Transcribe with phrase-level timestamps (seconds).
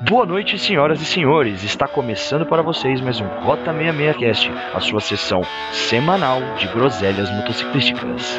[0.00, 1.64] Boa noite, senhoras e senhores.
[1.64, 7.28] Está começando para vocês mais um Rota 66 Cast, a sua sessão semanal de groselhas
[7.30, 8.38] motociclísticas.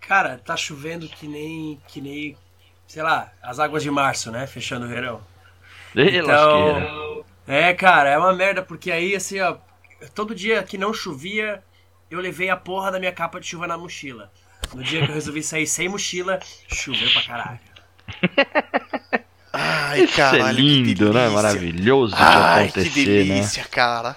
[0.00, 2.36] Cara, tá chovendo que nem, que nem,
[2.88, 4.44] sei lá, as águas de março, né?
[4.48, 5.29] Fechando o verão.
[5.96, 9.56] Ei, Então, é, cara, é uma merda, porque aí, assim, ó,
[10.14, 11.62] todo dia que não chovia,
[12.10, 14.30] eu levei a porra da minha capa de chuva na mochila.
[14.74, 17.60] No dia que eu resolvi sair sem mochila, choveu pra caralho.
[19.52, 21.20] Ai, Isso é caralho, que lindo, né?
[21.22, 21.30] delícia.
[21.42, 23.04] Maravilhoso de Ai, que acontecer, né?
[23.34, 24.16] delícia, cara.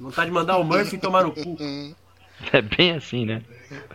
[0.00, 1.56] Vontade de mandar o Murphy tomar no cu.
[2.52, 3.42] É bem assim, né?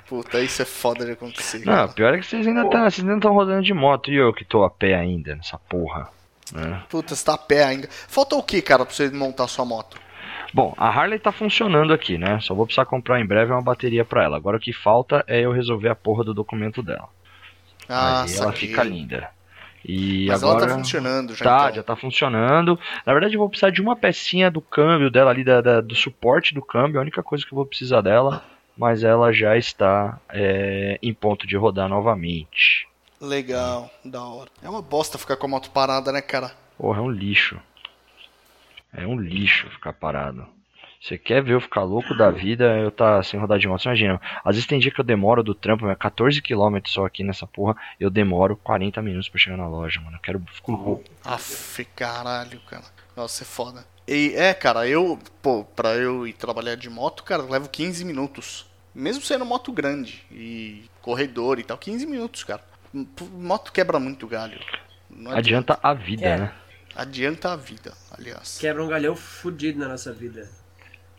[0.08, 1.60] Puta, isso é foda de acontecer.
[1.60, 1.88] Não, cara.
[1.90, 4.70] pior é que vocês ainda estão estão rodando de moto e eu que tô a
[4.70, 6.10] pé ainda nessa porra.
[6.52, 6.84] né?
[6.90, 7.88] Puta, você tá a pé ainda.
[7.90, 9.98] Falta o que, cara, pra você montar sua moto?
[10.54, 12.40] Bom, a Harley tá funcionando aqui, né?
[12.42, 14.38] Só vou precisar comprar em breve uma bateria pra ela.
[14.38, 17.08] Agora o que falta é eu resolver a porra do documento dela.
[17.88, 19.30] Ah, Aí ela fica linda.
[19.86, 21.76] E Mas agora ela tá funcionando já, Tá, então.
[21.76, 22.80] já tá funcionando.
[23.06, 25.96] Na verdade, eu vou precisar de uma pecinha do câmbio dela ali, da, da- do
[25.96, 27.00] suporte do câmbio.
[27.00, 28.44] A única coisa que eu vou precisar dela.
[28.78, 32.88] Mas ela já está é, em ponto de rodar novamente.
[33.20, 34.50] Legal, da hora.
[34.64, 36.52] É uma bosta ficar com a moto parada, né, cara?
[36.78, 37.60] Porra, é um lixo.
[38.94, 40.48] É um lixo ficar parado.
[41.02, 43.82] Você quer ver eu ficar louco da vida, eu tá sem rodar de moto.
[43.82, 47.24] Você imagina, às vezes tem dia que eu demoro do trampo, é 14km só aqui
[47.24, 50.18] nessa porra, eu demoro 40 minutos pra chegar na loja, mano.
[50.18, 51.04] Eu quero fico louco.
[51.24, 52.84] Aff, caralho, cara.
[53.16, 53.86] Nossa, é foda.
[54.06, 58.04] E é, cara, eu, pô, pra eu ir trabalhar de moto, cara, eu levo 15
[58.04, 58.66] minutos.
[58.94, 62.62] Mesmo sendo moto grande e corredor e tal, 15 minutos, cara.
[63.32, 64.60] Moto quebra muito galho.
[65.10, 66.38] Não Adianta a vida, É.
[66.38, 66.54] né?
[66.96, 68.58] Adianta a vida, aliás.
[68.60, 70.50] Quebra um galhão fudido na nossa vida.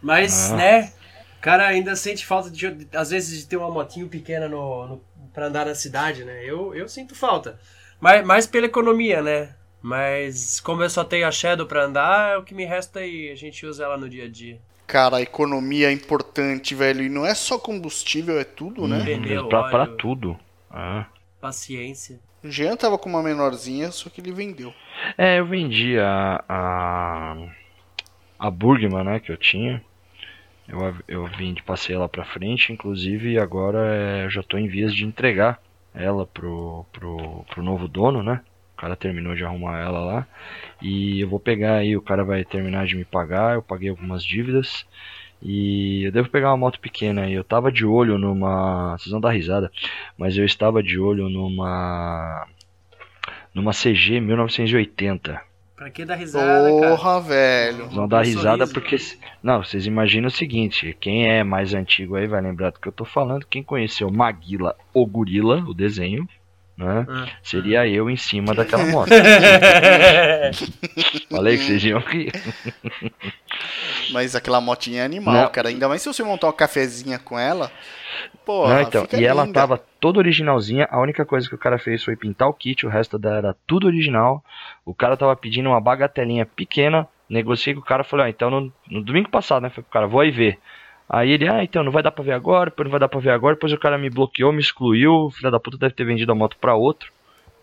[0.03, 0.57] Mas, Ah.
[0.57, 0.93] né,
[1.39, 5.01] o cara ainda sente falta, de, às vezes, de ter uma motinho pequena no, no,
[5.33, 6.43] pra andar na cidade, né?
[6.45, 7.59] Eu, eu sinto falta.
[8.01, 9.55] Mas, mais pela economia, né?
[9.83, 13.31] Mas como eu só tenho a Shadow pra andar, é o que me resta e
[13.31, 14.59] a gente usa ela no dia a dia.
[14.87, 17.03] Cara, a economia é importante, velho.
[17.03, 19.03] E não é só combustível, é tudo, né?
[19.05, 20.39] Pneu, pra, pra tudo.
[20.71, 21.07] Ah.
[21.41, 22.21] Paciência.
[22.43, 24.75] O Jean tava com uma menorzinha, só que ele vendeu.
[25.17, 26.45] É, eu vendi a.
[26.49, 27.37] a.
[28.39, 29.83] a Burgman, né, que eu tinha.
[30.71, 35.05] Eu, eu vendi, passei ela pra frente, inclusive agora é, já tô em vias de
[35.05, 35.61] entregar
[35.93, 38.41] ela pro, pro, pro novo dono, né?
[38.75, 40.27] O cara terminou de arrumar ela lá.
[40.81, 44.25] E eu vou pegar aí, o cara vai terminar de me pagar, eu paguei algumas
[44.25, 44.87] dívidas.
[45.43, 47.33] E eu devo pegar uma moto pequena aí.
[47.33, 48.97] Eu tava de olho numa.
[48.97, 49.73] Vocês vão dar risada.
[50.17, 52.47] Mas eu estava de olho numa.
[53.55, 55.50] Numa CG 1980.
[55.81, 56.95] Pra que dar risada, cara?
[56.95, 57.79] Porra, velho.
[57.79, 58.75] Vocês vão dar Um risada sorriso.
[58.75, 58.97] porque.
[59.43, 62.93] Não, vocês imaginam o seguinte: quem é mais antigo aí vai lembrar do que eu
[62.93, 63.47] tô falando.
[63.47, 66.29] Quem conheceu Maguila ou Gorila, o desenho,
[66.81, 67.07] né?
[67.09, 67.27] Ah.
[67.43, 69.11] Seria eu em cima daquela moto.
[71.31, 72.33] Falei que vocês iam rir.
[74.13, 75.51] Mas aquela motinha é animal, Não.
[75.51, 75.69] cara.
[75.69, 77.71] Ainda mais se você montar uma cafezinha com ela.
[78.45, 79.61] Pô, Não, então, e ela linda.
[79.61, 80.89] tava toda originalzinha.
[80.91, 83.57] A única coisa que o cara fez foi pintar o kit, o resto dela era
[83.67, 84.43] tudo original.
[84.85, 87.07] O cara tava pedindo uma bagatelinha pequena.
[87.29, 89.71] Negociei com o cara, falei, ah, então no, no domingo passado, né?
[89.71, 90.59] Falei pro cara, vou aí ver.
[91.13, 93.19] Aí ele, ah, então não vai dar pra ver agora, depois não vai dar pra
[93.19, 93.57] ver agora.
[93.57, 95.13] Depois o cara me bloqueou, me excluiu.
[95.27, 97.13] O filho da puta deve ter vendido a moto pra outro,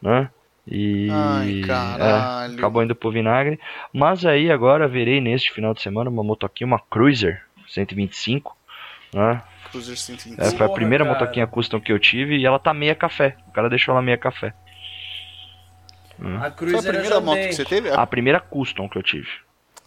[0.02, 0.30] né?
[0.70, 1.08] E.
[1.10, 2.54] Ai, caralho.
[2.54, 3.58] é, acabou indo pro vinagre.
[3.94, 8.54] Mas aí agora verei neste final de semana uma motoquinha, uma Cruiser 125,
[9.14, 9.42] né?
[9.72, 10.42] Cruiser 125.
[10.42, 11.18] É, foi a Porra, primeira cara.
[11.18, 13.38] motoquinha custom que eu tive e ela tá meia café.
[13.48, 14.54] O cara deixou ela meia café.
[16.20, 17.90] A Foi a Cruiser eu primeira moto que você teve?
[17.92, 19.30] A primeira custom que eu tive.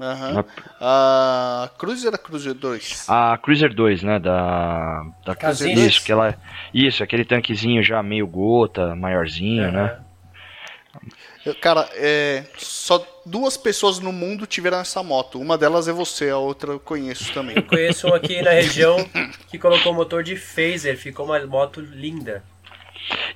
[0.00, 0.44] Aham.
[0.80, 3.06] A Cruiser era Cruiser 2.
[3.08, 4.18] A Cruiser 2, né?
[4.18, 5.04] Da.
[5.26, 6.34] da Casinha isso, que ela.
[6.72, 9.98] Isso, aquele tanquezinho já meio gota, maiorzinho, né?
[11.44, 15.38] Eu- Cara, é, só duas pessoas no mundo tiveram essa moto.
[15.40, 17.56] Uma delas é você, a outra eu conheço também.
[17.56, 18.96] Eu conheço um aqui na região
[19.48, 22.42] que colocou motor de phaser, ficou uma moto linda.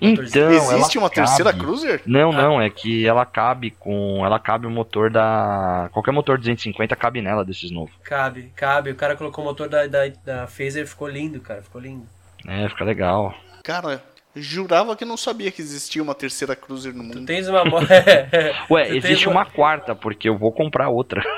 [0.01, 2.03] Então, Existe uma terceira cabe- Cruiser?
[2.07, 4.25] Não, não, é que ela cabe com.
[4.25, 5.89] Ela cabe o motor da.
[5.93, 7.95] Qualquer motor 250 cabe nela desses novos.
[8.05, 8.91] Cabe, cabe.
[8.91, 12.07] O cara colocou o motor da, da, da phaser, ficou lindo, cara, ficou lindo.
[12.47, 13.35] É, fica legal.
[13.63, 14.03] Cara,
[14.37, 17.27] jurava que não sabia que existia uma terceira Cruiser no Tu mundo.
[17.27, 17.87] tens uma moto...
[18.71, 21.23] Ué, Tu existe uma quarta, porque eu vou comprar outra.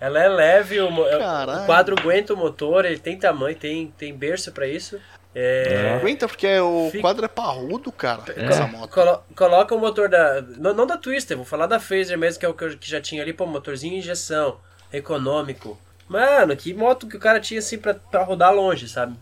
[0.00, 1.62] Ela é leve, o, mo- Caralho.
[1.62, 5.00] o quadro aguenta o motor, ele tem tamanho, tem, tem berço pra isso.
[5.34, 8.44] É, Aguenta porque o Fica- quadro é parrudo, cara, É.
[8.46, 8.90] essa moto.
[8.90, 10.40] colo- coloca o motor da.
[10.42, 12.88] Não, não da Twister, vou falar da Phaser mesmo, que é o que, eu- que
[12.88, 14.58] já tinha ali, pô, motorzinho injeção,
[14.92, 15.76] econômico.
[16.08, 19.16] Mano, que moto que o cara tinha assim pra, pra rodar longe, sabe?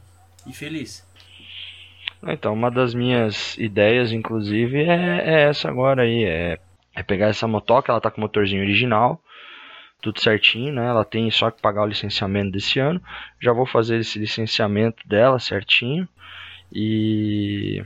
[0.47, 1.03] E feliz.
[2.25, 6.25] Então, uma das minhas ideias, inclusive, é, é essa agora aí.
[6.25, 6.59] É,
[6.95, 9.21] é pegar essa motoca, ela tá com o motorzinho original,
[10.03, 10.87] tudo certinho, né?
[10.87, 13.01] Ela tem só que pagar o licenciamento desse ano.
[13.41, 16.07] Já vou fazer esse licenciamento dela certinho.
[16.71, 17.83] E.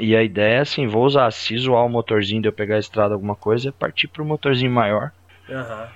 [0.00, 2.78] E a ideia é assim, vou usar, se zoar o motorzinho de eu pegar a
[2.78, 5.10] estrada alguma coisa, é partir pro motorzinho maior,
[5.50, 5.88] Aham.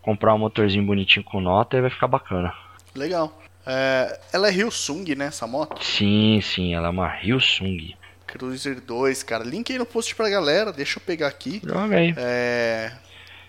[0.00, 2.54] comprar um motorzinho bonitinho com nota e vai ficar bacana.
[2.94, 3.36] Legal.
[3.66, 5.82] É, ela é Hyosung, né, essa moto?
[5.84, 7.94] Sim, sim, ela é uma Hyosung.
[8.26, 9.44] Cruiser 2, cara.
[9.44, 11.60] Link aí no post pra galera, deixa eu pegar aqui.
[11.62, 12.14] Joga aí.
[12.16, 12.92] É.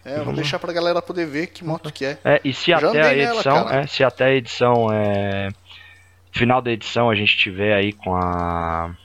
[0.05, 0.35] É, vou Vamos.
[0.35, 2.17] deixar pra galera poder ver que moto que é.
[2.23, 3.81] É, e se Já até a nela, edição, cara.
[3.81, 5.49] é, se até a edição é
[6.31, 8.95] final da edição a gente tiver aí com a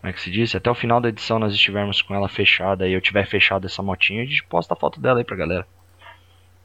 [0.00, 0.54] como é que se diz?
[0.54, 3.82] Até o final da edição nós estivermos com ela fechada e eu tiver fechado essa
[3.82, 5.66] motinha, a gente posta a foto dela aí pra galera.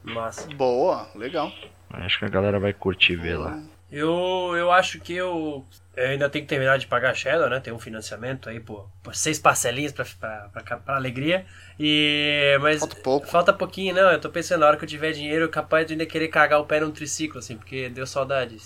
[0.02, 0.48] Massa.
[0.54, 1.52] Boa, legal.
[1.90, 3.60] Acho que a galera vai curtir vê-la.
[3.92, 5.64] Eu, eu acho que eu,
[5.96, 7.58] eu ainda tenho que terminar de pagar a Shadow, né?
[7.58, 11.46] Tem um financiamento aí por, por seis parcelinhas pra, pra, pra, pra alegria.
[11.80, 13.26] E, mas Falta pouco.
[13.26, 14.12] falta pouquinho, não.
[14.12, 16.66] Eu tô pensando, na hora que eu tiver dinheiro, capaz de ainda querer cagar o
[16.66, 18.56] pé num triciclo, assim, porque deu saudade.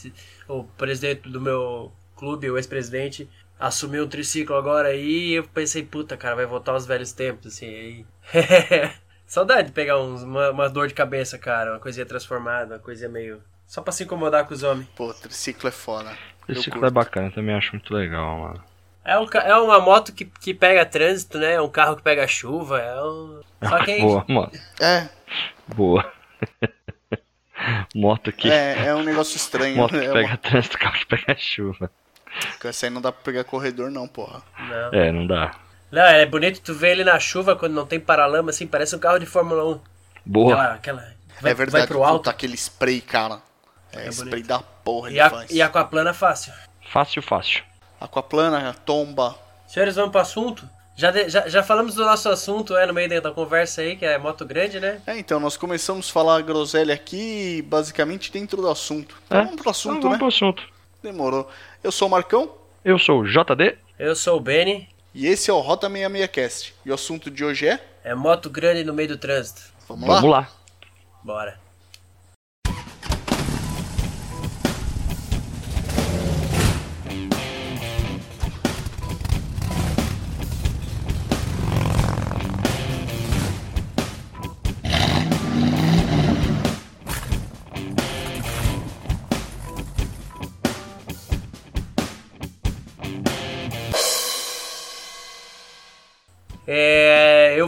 [0.49, 5.83] O presidente do meu clube, o ex-presidente, assumiu um triciclo agora aí e eu pensei,
[5.85, 8.07] puta, cara, vai voltar aos velhos tempos, assim, aí.
[9.27, 13.09] Saudade de pegar uns, uma, uma dor de cabeça, cara, uma coisinha transformada, uma coisinha
[13.09, 13.41] meio.
[13.65, 14.89] Só pra se incomodar com os homens.
[14.97, 16.11] Pô, triciclo é foda.
[16.49, 18.65] Esse ciclo é bacana, também acho muito legal, mano.
[19.05, 21.55] É, um, é uma moto que, que pega trânsito, né?
[21.55, 22.79] É um carro que pega chuva.
[22.79, 23.41] É um.
[23.69, 24.01] Só quem.
[24.07, 24.51] Boa, mano.
[24.81, 25.09] É,
[25.75, 26.13] Boa.
[27.95, 29.77] Moto que é, é um negócio estranho.
[29.77, 30.01] moto né?
[30.01, 31.91] que É pega uma- trânsito, carro que pega chuva.
[32.65, 34.43] Essa aí não dá pra pegar corredor, não, porra.
[34.59, 34.99] Não.
[34.99, 35.51] É, não dá.
[35.91, 38.99] não, é bonito tu ver ele na chuva quando não tem paralama, assim, parece um
[38.99, 39.81] carro de Fórmula 1.
[40.25, 40.55] Boa.
[40.55, 40.75] Aquela.
[40.75, 42.19] aquela vai, é verdade, vai pro alto.
[42.19, 43.41] puta, aquele spray, cara.
[43.93, 45.51] É, É spray da porra ele E a, faz.
[45.51, 46.53] e a aquaplana fácil.
[46.91, 47.63] Fácil, fácil.
[48.01, 49.37] Aquaplana, tomba.
[49.67, 50.69] Senhores, vamos pro assunto?
[50.97, 54.05] Já, de- já, já falamos do nosso assunto, é, no meio da conversa aí, que
[54.05, 55.01] é moto grande, né?
[55.07, 59.17] É, então, nós começamos a falar groselha aqui, basicamente dentro do assunto.
[59.27, 59.45] Então É?
[59.45, 60.19] vamos pro Então, assunto, vamos né?
[60.19, 60.63] pro assunto.
[61.03, 61.49] Demorou.
[61.83, 62.51] Eu sou o Marcão
[62.85, 63.79] Eu sou o JD.
[63.99, 66.73] Eu sou o Benny, e esse é o Rota 66cast.
[66.85, 67.81] E o assunto de hoje é...
[68.05, 69.63] é moto grande no meio do trânsito.
[69.89, 70.15] Vamos lá?
[70.17, 70.49] Vamos lá.
[71.23, 71.61] Bora.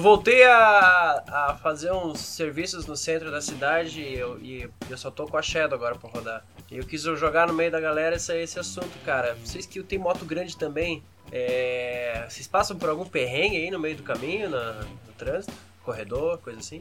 [0.02, 5.10] Voltei a, a fazer uns serviços no centro da cidade e eu, e eu só
[5.10, 6.44] tô com a Shadow agora pra rodar.
[6.70, 9.34] E eu quis jogar no meio da galera esse, esse assunto, cara.
[9.44, 13.96] Vocês que tem moto grande também, é, vocês passam por algum perrengue aí no meio
[13.96, 14.72] do caminho, na-
[15.06, 15.52] no trânsito?
[15.84, 16.80] Corredor, coisa assim?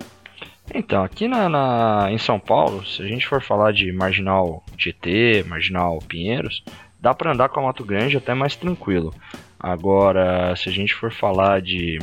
[0.73, 5.43] Então, aqui na, na- em São Paulo, se a gente for falar de Marginal GT,
[5.47, 6.63] Marginal Pinheiros,
[6.99, 9.13] dá pra andar com a moto grande até mais tranquilo.
[9.59, 11.99] Agora, se a gente for falar de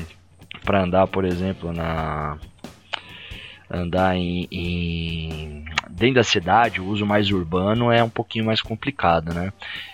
[0.68, 2.36] para andar, por exemplo, na
[3.70, 9.32] andar em, em- dentro da cidade, o uso mais urbano é um pouquinho mais complicado,
[9.32, 9.50] né?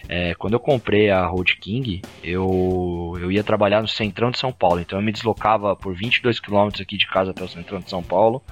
[0.09, 4.52] É, quando eu comprei a Road King, eu, eu ia trabalhar no centrão de São
[4.52, 7.88] Paulo, então eu me deslocava por 22 km aqui de casa até o centrão de
[7.88, 8.43] São Paulo.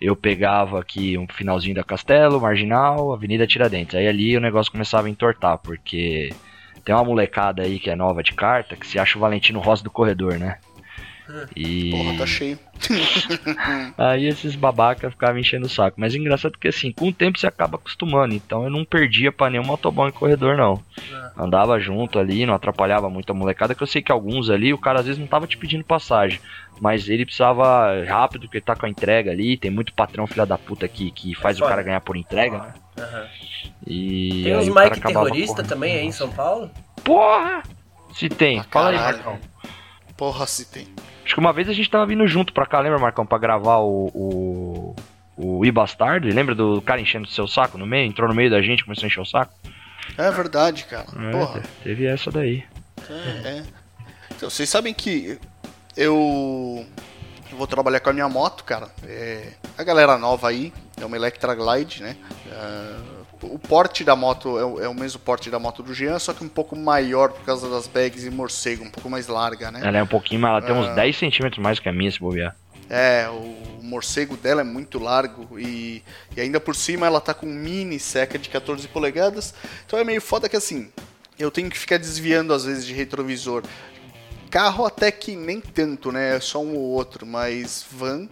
[0.00, 3.94] Eu pegava aqui um finalzinho da Castelo, Marginal, Avenida Tiradentes.
[3.94, 6.30] Aí ali o negócio começava a entortar, porque
[6.82, 9.84] tem uma molecada aí que é nova de carta que se acha o Valentino Rossi
[9.84, 10.56] do corredor, né?
[11.54, 12.58] E Porra, tá cheio.
[13.98, 16.00] Aí esses babacas ficavam enchendo o saco.
[16.00, 18.34] Mas engraçado que assim, com o tempo você acaba acostumando.
[18.34, 20.82] Então eu não perdia pra nenhum motoboy em corredor, não.
[21.36, 23.74] Andava junto ali, não atrapalhava muito a molecada.
[23.74, 26.40] Que eu sei que alguns ali, o cara às vezes não tava te pedindo passagem.
[26.80, 29.56] Mas ele precisava rápido, porque ele tá com a entrega ali.
[29.56, 31.70] Tem muito patrão filha da puta que, que faz o foda.
[31.70, 32.74] cara ganhar por entrega, né?
[32.98, 33.26] Aham.
[33.86, 35.68] E Tem uns o Mike terrorista correndo.
[35.68, 36.70] também aí em São Paulo?
[37.04, 37.62] Porra!
[38.14, 38.96] Se tem, Ah, fala aí.
[38.96, 39.38] Marcão.
[40.16, 40.88] Porra, se tem.
[41.28, 43.26] Acho que uma vez a gente tava vindo junto pra cá, lembra, Marcão?
[43.26, 44.06] Pra gravar o.
[44.14, 44.96] o...
[45.40, 48.08] O Ibastardo, lembra do cara enchendo o seu saco no meio?
[48.08, 49.52] Entrou no meio da gente, começou a encher o saco?
[50.16, 51.06] É verdade, cara.
[51.16, 51.60] É, Porra.
[51.60, 52.64] te- teve essa daí.
[53.08, 53.62] É, é.
[54.34, 55.38] Então, vocês sabem que
[55.96, 56.84] eu
[57.52, 58.88] vou trabalhar com a minha moto, cara.
[59.04, 62.16] É, a galera nova aí, é uma Electra Glide, né?
[62.46, 66.18] Uh, o porte da moto é o, é o, mesmo porte da moto do Jean,
[66.18, 69.70] só que um pouco maior por causa das bags e morcego, um pouco mais larga,
[69.70, 69.80] né?
[69.82, 72.18] Ela é um pouquinho mais, ela tem uns 10 centímetros mais que a minha, se
[72.18, 72.56] bobear.
[72.90, 76.02] É, o morcego dela é muito largo e,
[76.36, 79.54] e ainda por cima ela tá com mini seca de 14 polegadas.
[79.86, 80.90] Então é meio foda que assim,
[81.38, 83.62] eu tenho que ficar desviando às vezes de retrovisor.
[84.50, 86.36] Carro até que nem tanto, né?
[86.36, 88.26] É só um ou outro, mas van,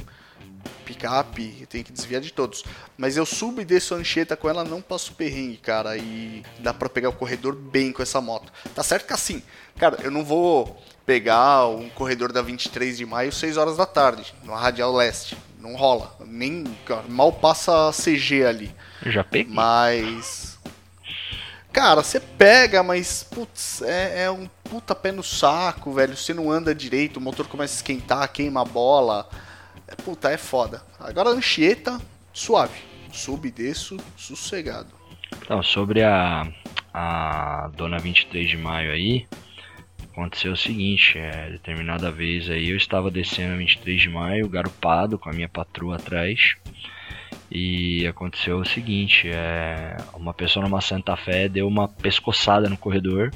[0.87, 2.64] picape, tem que desviar de todos.
[2.97, 5.97] Mas eu subo e desço a Anchieta com ela, não passo perrengue, cara.
[5.97, 8.52] E dá pra pegar o corredor bem com essa moto.
[8.75, 9.43] Tá certo que assim,
[9.76, 14.35] cara, eu não vou pegar um corredor da 23 de maio 6 horas da tarde,
[14.45, 15.37] no Radial Leste.
[15.59, 16.14] Não rola.
[16.25, 16.64] Nem.
[17.09, 18.75] Mal passa CG ali.
[19.05, 19.52] Eu já peguei.
[19.52, 20.59] Mas.
[21.73, 23.25] Cara, você pega, mas.
[23.25, 26.16] Putz, é, é, um puta pé no saco, velho.
[26.16, 29.28] Você não anda direito, o motor começa a esquentar, queima a bola.
[29.88, 30.83] É, puta, é foda.
[30.99, 32.00] Agora Anchieta,
[32.33, 32.81] suave.
[33.12, 34.88] Subo desço, sossegado.
[35.43, 36.47] Então, sobre a,
[36.93, 39.26] a Dona 23 de Maio aí,
[40.12, 45.19] aconteceu o seguinte, é, determinada vez aí eu estava descendo a 23 de maio, garupado,
[45.19, 46.57] com a minha patroa atrás.
[47.50, 53.31] E aconteceu o seguinte, é, uma pessoa numa Santa Fé deu uma pescoçada no corredor,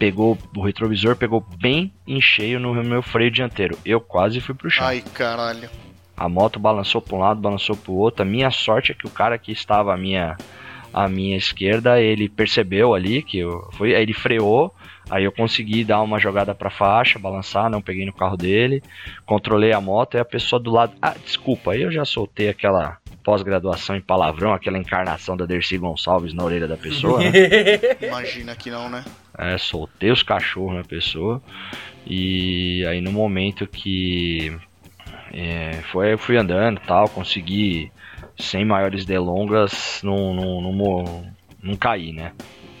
[0.00, 3.78] pegou o retrovisor, pegou bem em cheio no meu freio dianteiro.
[3.84, 4.86] Eu quase fui pro chão.
[4.86, 5.68] Ai, caralho.
[6.16, 8.22] A moto balançou para um lado, balançou para o outro.
[8.22, 10.38] A minha sorte é que o cara que estava à minha
[10.92, 14.74] à minha esquerda, ele percebeu ali que eu foi, ele freou,
[15.08, 18.80] Aí eu consegui dar uma jogada para faixa, balançar, não peguei no carro dele,
[19.26, 22.98] controlei a moto e a pessoa do lado, ah, desculpa, aí eu já soltei aquela
[23.24, 27.32] pós-graduação em palavrão, aquela encarnação da Dercy Gonçalves na orelha da pessoa, né?
[28.00, 29.04] Imagina que não, né?
[29.40, 31.42] É, soltei os cachorros na pessoa.
[32.06, 34.54] E aí no momento que
[35.32, 37.90] é, foi, eu fui andando tal, consegui,
[38.38, 41.32] sem maiores delongas, não, não, não, não,
[41.62, 42.32] não cair, né?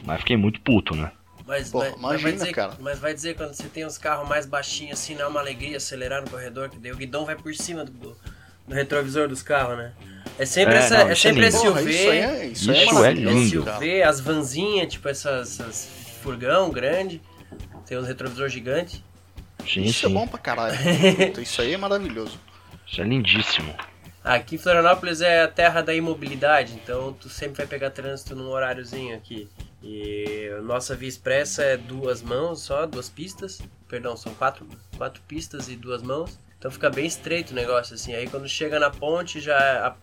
[0.04, 1.10] Mas fiquei muito puto, né?
[1.46, 2.72] Mas, Pô, mas, imagina, vai dizer, cara.
[2.78, 5.78] mas vai dizer quando você tem os carros mais baixinhos assim, não é uma alegria
[5.78, 8.16] acelerar no corredor, que daí o guidão vai por cima do, do,
[8.74, 9.92] retrovisor dos carros, né?
[10.38, 11.56] É sempre, É, essa, não, é isso é sempre lindo.
[11.56, 11.72] SUV.
[11.72, 13.64] Porra, isso aí é, isso aí Isso é maravilhoso, lindo.
[13.64, 17.20] SUV, as vanzinhas, tipo essas, essas furgão grande,
[17.86, 19.04] tem uns retrovisor gigante.
[19.66, 20.06] Sim, Isso sim.
[20.06, 20.76] é bom pra caralho.
[21.40, 22.38] Isso aí é maravilhoso.
[22.86, 23.74] Isso é lindíssimo.
[24.22, 28.48] Aqui em Florianópolis é a terra da imobilidade, então tu sempre vai pegar trânsito num
[28.50, 29.48] horáriozinho aqui.
[29.82, 33.60] E a nossa via expressa é duas mãos só, duas pistas.
[33.88, 36.38] Perdão, são quatro, quatro pistas e duas mãos.
[36.60, 38.14] Então fica bem estreito o negócio, assim.
[38.14, 39.56] Aí quando chega na ponte, já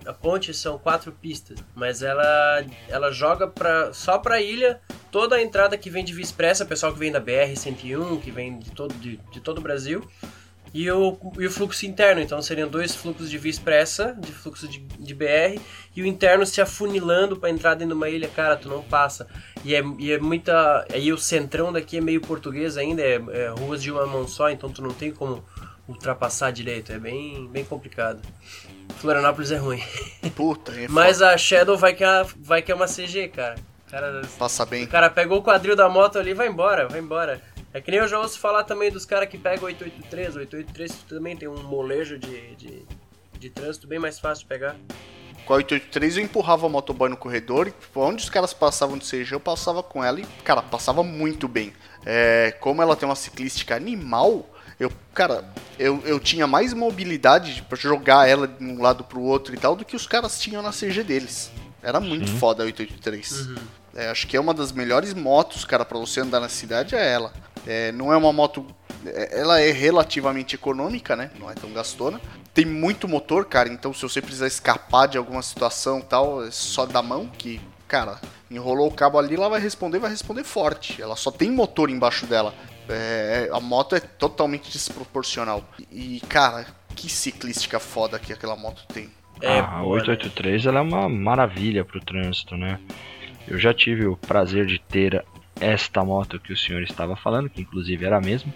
[0.06, 1.60] a, a ponte são quatro pistas.
[1.76, 6.24] Mas ela, ela joga pra, só pra ilha toda a entrada que vem de via
[6.24, 10.04] expressa, pessoal que vem da BR-101, que vem de todo, de, de todo o Brasil.
[10.74, 14.68] E o, e o fluxo interno, então seriam dois fluxos de via expressa, de fluxo
[14.68, 15.62] de, de BR,
[15.96, 19.28] e o interno se afunilando para dentro de uma ilha, cara, tu não passa.
[19.64, 20.86] E é, e é muita.
[20.92, 24.50] Aí o centrão daqui é meio português ainda, é, é ruas de uma mão só,
[24.50, 25.46] então tu não tem como
[25.88, 28.22] ultrapassar direito, é bem, bem complicado.
[28.98, 29.82] Florianópolis é ruim.
[30.36, 33.56] Puta, é Mas a Shadow vai que é, vai que é uma CG, cara.
[33.90, 34.84] Cara, Passa bem.
[34.84, 37.42] o cara pegou o quadril da moto ali e vai embora, vai embora.
[37.74, 40.36] É que nem eu já ouço falar também dos caras que pegam 883.
[40.36, 42.86] 883 também tem um molejo de, de,
[43.40, 44.76] de trânsito bem mais fácil de pegar.
[45.46, 48.98] Com a 883 eu empurrava a motoboy no corredor e tipo, onde os caras passavam
[48.98, 51.72] de CG eu passava com ela e, cara, passava muito bem.
[52.06, 54.46] É, como ela tem uma ciclística animal,
[54.80, 55.44] eu, cara,
[55.80, 59.76] eu, eu tinha mais mobilidade pra jogar ela de um lado pro outro e tal
[59.76, 61.52] do que os caras tinham na CG deles.
[61.82, 63.48] Era muito foda a 883.
[63.96, 67.12] É, acho que é uma das melhores motos, cara, pra você andar na cidade é
[67.12, 67.34] ela.
[67.66, 68.66] É, não é uma moto.
[69.06, 71.32] é- Ela é relativamente econômica, né?
[71.40, 72.20] Não é tão gastona.
[72.54, 76.52] Tem muito motor, cara, então se você precisar escapar de alguma situação e tal, é
[76.52, 78.20] só da mão, que, cara,
[78.50, 81.00] enrolou o cabo ali, ela vai responder, vai responder forte.
[81.02, 82.54] Ela só tem motor embaixo dela.
[82.90, 85.64] É, a moto é totalmente desproporcional.
[85.92, 86.66] E, cara,
[86.96, 89.10] que ciclística foda que aquela moto tem.
[89.42, 90.02] É, a boa, né?
[90.02, 92.80] 883 ela é uma maravilha pro trânsito, né?
[93.48, 95.24] Eu já tive o prazer de ter
[95.60, 98.54] esta moto que o senhor estava falando, que inclusive era a mesma.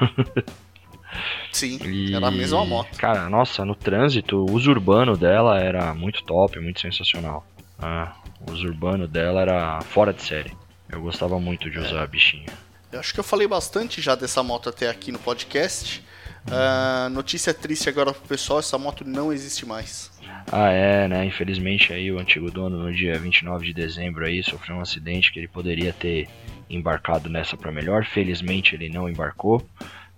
[1.52, 2.96] Sim, E, era a mesma moto.
[2.98, 7.46] Cara, nossa, no trânsito, o uso urbano dela era muito top, muito sensacional.
[7.78, 8.14] Ah,
[8.46, 10.52] o uso urbano dela era fora de série.
[10.88, 12.46] Eu gostava muito de usar a bichinha.
[12.90, 16.02] Eu acho que eu falei bastante já dessa moto até aqui no podcast.
[16.50, 20.10] Ah, notícia triste agora pro pessoal, essa moto não existe mais.
[20.50, 21.26] Ah, é, né?
[21.26, 25.38] Infelizmente aí o antigo dono no dia 29 de dezembro aí sofreu um acidente que
[25.38, 26.28] ele poderia ter
[26.70, 28.06] embarcado nessa pra melhor.
[28.06, 29.62] Felizmente ele não embarcou.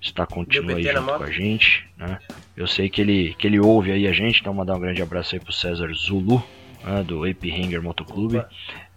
[0.00, 1.18] está continua aí junto moto?
[1.18, 2.18] com a gente, né?
[2.56, 5.34] Eu sei que ele, que ele ouve aí a gente, então mandar um grande abraço
[5.34, 6.42] aí pro César Zulu,
[6.84, 8.44] né, do Ape Hanger Motoclube.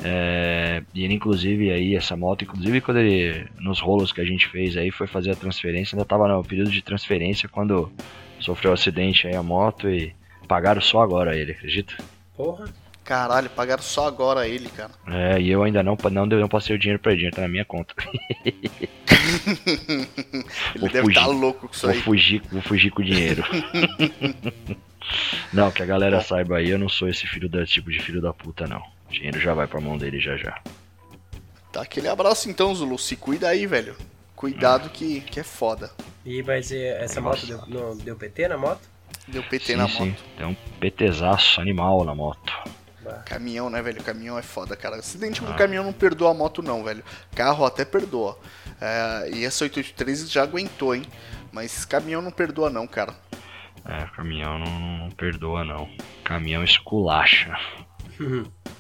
[0.04, 4.48] É, e ele inclusive aí, essa moto, inclusive quando ele, nos rolos que a gente
[4.48, 7.92] fez aí, foi fazer a transferência, ainda tava no período de transferência quando
[8.40, 10.14] sofreu um acidente aí a moto e
[10.48, 11.96] pagaram só agora ele, acredita?
[12.36, 12.66] Porra.
[13.04, 14.92] Caralho, pagaram só agora ele, cara.
[15.08, 17.42] É, e eu ainda não, não, deu- não passei o dinheiro pra ele, dinheiro tá
[17.42, 17.94] na minha conta.
[20.76, 21.40] Ele Vou deve estar fugir.
[21.40, 22.02] louco com isso Vou aí.
[22.02, 23.44] fugir, vou fugir com o dinheiro.
[25.52, 28.22] não, que a galera saiba aí, eu não sou esse filho da tipo de filho
[28.22, 28.82] da puta, não.
[29.10, 30.60] O dinheiro já vai pra mão dele já já.
[31.72, 32.98] Tá aquele abraço então, Zulu.
[33.00, 33.96] Se cuida aí, velho.
[34.36, 35.92] Cuidado que, que é foda.
[36.26, 38.82] E mas e essa moto deu, não, deu PT na moto?
[39.28, 40.10] Deu PT sim, na sim.
[40.10, 40.24] moto.
[40.38, 42.54] Tem um PTzaço animal na moto.
[43.26, 44.02] Caminhão, né, velho?
[44.04, 44.98] Caminhão é foda, cara.
[44.98, 45.48] Acidente Ah.
[45.48, 47.04] com caminhão não perdoa a moto, não, velho.
[47.36, 48.38] Carro até perdoa.
[48.82, 51.04] É, e essa 883 já aguentou, hein?
[51.52, 53.14] Mas caminhão não perdoa, não, cara.
[53.86, 55.90] É, caminhão não, não perdoa não.
[56.24, 57.56] Caminhão esculacha.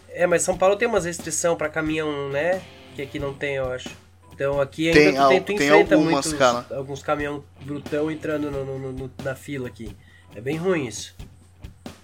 [0.10, 2.62] É, mas São Paulo tem umas restrição pra caminhão, né?
[2.96, 3.90] Que aqui não tem, eu acho.
[4.32, 6.66] Então aqui Tem ainda tu, al- tem, tu tem enfrenta algumas, muitos, cara.
[6.72, 9.96] alguns caminhão brutão entrando no- no- no- na fila aqui.
[10.36, 11.16] É bem ruim isso.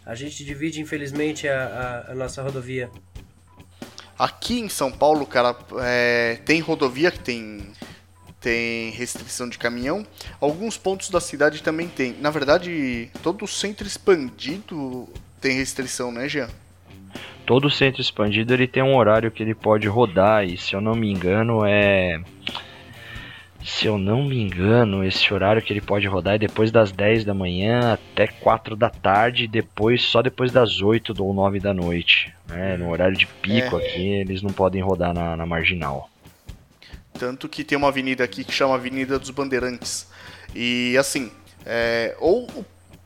[0.10, 2.90] A gente divide, infelizmente, a, a- a nossa rodovia.
[4.18, 7.62] Aqui em São Paulo, cara, é, tem rodovia que tem,
[8.42, 10.06] tem restrição de caminhão.
[10.42, 12.16] Alguns pontos da cidade também tem.
[12.20, 15.08] Na verdade, todo o centro expandido
[15.40, 16.50] tem restrição, né, Jean?
[17.46, 20.96] Todo centro expandido ele tem um horário que ele pode rodar e se eu não
[20.96, 22.20] me engano é
[23.64, 27.26] se eu não me engano, esse horário que ele pode rodar é depois das 10
[27.26, 31.74] da manhã até 4 da tarde, e depois só depois das 8 ou 9 da
[31.74, 32.34] noite.
[32.48, 32.78] Né?
[32.78, 36.10] No horário de pico aqui, eles não podem rodar na, na marginal.
[37.14, 40.08] Tanto que tem uma avenida aqui que chama Avenida dos Bandeirantes.
[40.56, 41.30] E assim,
[41.66, 42.48] é, ou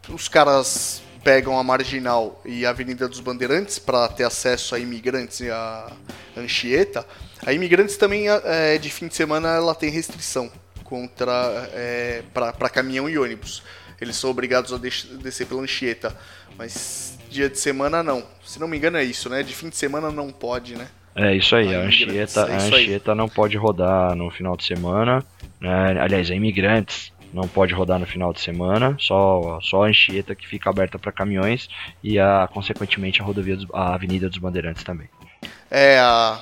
[0.10, 5.40] os caras pegam a Marginal e a Avenida dos Bandeirantes para ter acesso a imigrantes
[5.40, 5.92] e a
[6.38, 7.06] Anchieta.
[7.46, 10.50] A imigrantes também, é, de fim de semana, ela tem restrição
[10.84, 13.64] contra é, para caminhão e ônibus.
[14.00, 16.16] Eles são obrigados a descer pela Anchieta.
[16.58, 18.24] Mas dia de semana não.
[18.46, 19.42] Se não me engano é isso, né?
[19.42, 20.88] De fim de semana não pode, né?
[21.16, 22.84] É isso aí, A a Anchieta, é a isso aí.
[22.84, 25.24] Anchieta não pode rodar no final de semana.
[25.60, 26.00] né?
[26.00, 28.96] Aliás, a Imigrantes não pode rodar no final de semana.
[29.00, 31.68] Só, só a Anchieta que fica aberta para caminhões
[32.04, 35.10] e, a, consequentemente, a, rodovia dos- a Avenida dos Bandeirantes também.
[35.72, 36.40] É, a,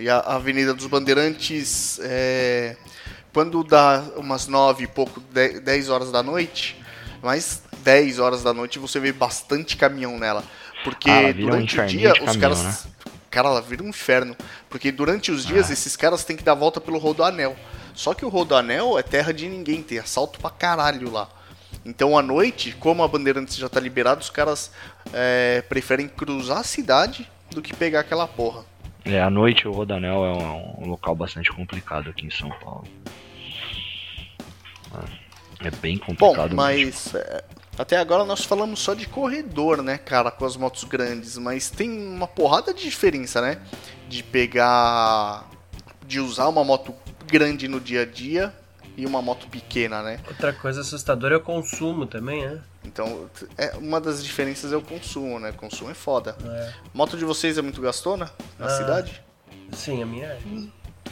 [0.00, 2.76] e a Avenida dos Bandeirantes, é,
[3.32, 6.80] quando dá umas nove e pouco, de- 10 horas da noite,
[7.22, 10.42] mais 10 horas da noite você vê bastante caminhão nela.
[10.82, 12.62] Porque Ah, vira um durante o dia os caminhão, caras.
[12.62, 12.76] né?
[13.30, 14.34] Cara, ela vira um inferno.
[14.68, 17.54] Porque durante os dias esses caras têm que dar volta pelo Rodoanel.
[17.94, 21.28] Só que o Rodoanel é terra de ninguém, tem assalto pra caralho lá.
[21.84, 24.70] Então à noite, como a Bandeirantes já tá liberada, os caras
[25.12, 28.64] é, preferem cruzar a cidade do que pegar aquela porra.
[29.04, 32.86] É, à noite o Rodanel é um, um local bastante complicado aqui em São Paulo.
[35.60, 36.56] É bem Bom, complicado mesmo.
[36.56, 37.44] mas é,
[37.78, 41.90] até agora nós falamos só de corredor, né, cara, com as motos grandes, mas tem
[41.90, 43.60] uma porrada de diferença, né?
[44.08, 45.48] De pegar.
[46.06, 46.94] de usar uma moto
[47.26, 48.54] grande no dia a dia
[49.00, 50.20] e uma moto pequena, né?
[50.28, 52.60] Outra coisa assustadora é o consumo também, né?
[52.84, 55.52] Então, é, uma das diferenças é o consumo, né?
[55.52, 56.36] Consumo é foda.
[56.44, 56.72] É.
[56.94, 58.70] Moto de vocês é muito gastona na Ah.
[58.70, 59.20] cidade?
[59.72, 60.38] Sim, a minha é.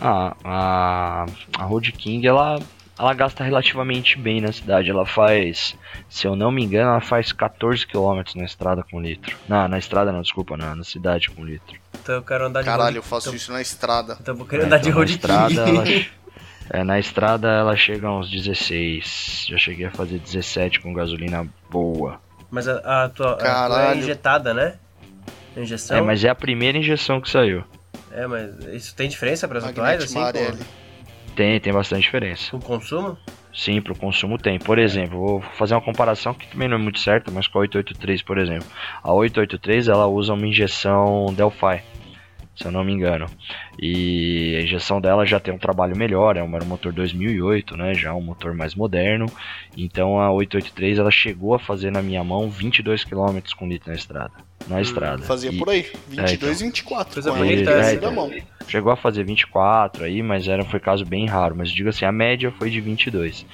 [0.01, 1.27] Ah, a,
[1.59, 2.59] a Road King, ela,
[2.99, 4.91] ela gasta relativamente bem na cidade.
[4.91, 5.77] Ela faz,
[6.09, 9.37] se eu não me engano, ela faz 14 km na estrada com litro.
[9.49, 11.79] Na, na estrada não, desculpa, na, na cidade com litro.
[12.01, 14.17] Então eu quero andar de Caralho, road- eu faço então, isso na estrada.
[14.21, 16.11] Então eu vou querer É, andar de então, road na estrada, ela, king.
[16.71, 19.47] é, na estrada ela chega a uns 16.
[19.49, 22.21] Já cheguei a fazer 17 com gasolina boa.
[22.51, 24.75] Mas a, a tua, a tua é injetada, né?
[25.57, 25.99] Injeção?
[25.99, 27.65] É, mas é a primeira injeção que saiu.
[28.13, 30.21] É, mas isso tem diferença para as atuais, assim.
[31.35, 32.51] Tem, tem bastante diferença.
[32.51, 33.17] com o consumo?
[33.55, 34.59] Sim, pro consumo tem.
[34.59, 37.63] Por exemplo, vou fazer uma comparação que também não é muito certa, mas com a
[37.63, 38.67] 883, por exemplo.
[39.03, 41.83] A 883 ela usa uma injeção Delphi,
[42.59, 43.27] se eu não me engano.
[43.81, 47.77] E a injeção dela já tem um trabalho melhor, é um era um motor 2008,
[47.77, 47.95] né?
[47.95, 49.27] Já um motor mais moderno.
[49.77, 53.95] Então a 883 ela chegou a fazer na minha mão 22 km com litro na
[53.97, 54.33] estrada.
[54.67, 55.23] Na estrada.
[55.23, 56.69] Fazia E- por aí, 22, então.
[56.69, 57.15] 24.
[57.15, 58.13] Coisa bonita da então.
[58.13, 58.31] mão.
[58.67, 61.55] Chegou a fazer 24 aí, mas era, foi caso bem raro.
[61.57, 63.47] Mas digo assim, a média foi de 22.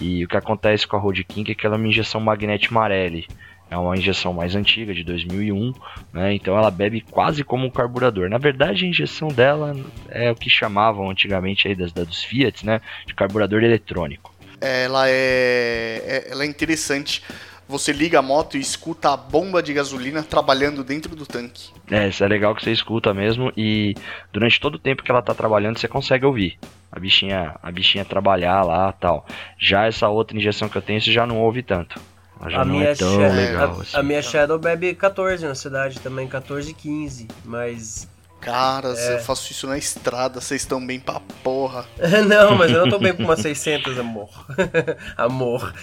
[0.00, 2.72] E o que acontece com a Road King é que ela é uma injeção Magnete
[2.72, 3.26] Marelli.
[3.70, 5.72] É uma injeção mais antiga, de 2001,
[6.12, 6.34] né?
[6.34, 8.28] Então ela bebe quase como um carburador.
[8.28, 9.76] Na verdade, a injeção dela
[10.08, 12.80] é o que chamavam antigamente aí das, das dos Fiat, né?
[13.06, 14.34] De carburador eletrônico.
[14.60, 17.22] ela é, é- ela é interessante.
[17.68, 21.70] Você liga a moto e escuta a bomba de gasolina trabalhando dentro do tanque.
[21.88, 23.94] É, isso é legal que você escuta mesmo e
[24.32, 26.58] durante todo o tempo que ela tá trabalhando você consegue ouvir
[26.90, 29.24] a bichinha, a bichinha trabalhar lá tal.
[29.56, 32.00] Já essa outra injeção que eu tenho você já não ouve tanto.
[32.40, 33.96] A minha, é legal a, assim.
[33.96, 37.28] a minha Shadow bebe 14 na cidade também, 14 e 15.
[37.44, 38.08] Mas.
[38.40, 39.16] Caras, É.
[39.16, 41.84] eu faço isso na estrada, vocês estão bem pra porra.
[42.26, 44.30] não, mas eu não tô bem com umas 600, amor.
[45.18, 45.74] amor.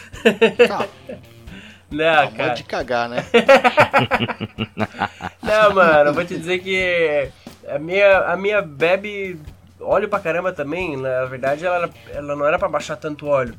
[0.68, 0.88] Tá,
[1.90, 2.54] Não, a cara.
[2.54, 3.24] de cagar, né?
[5.42, 7.30] Não, mano, eu vou te dizer que
[7.70, 9.40] a minha, a minha bebe
[9.80, 10.98] óleo pra caramba também.
[10.98, 13.56] Na verdade, ela, ela não era pra baixar tanto óleo.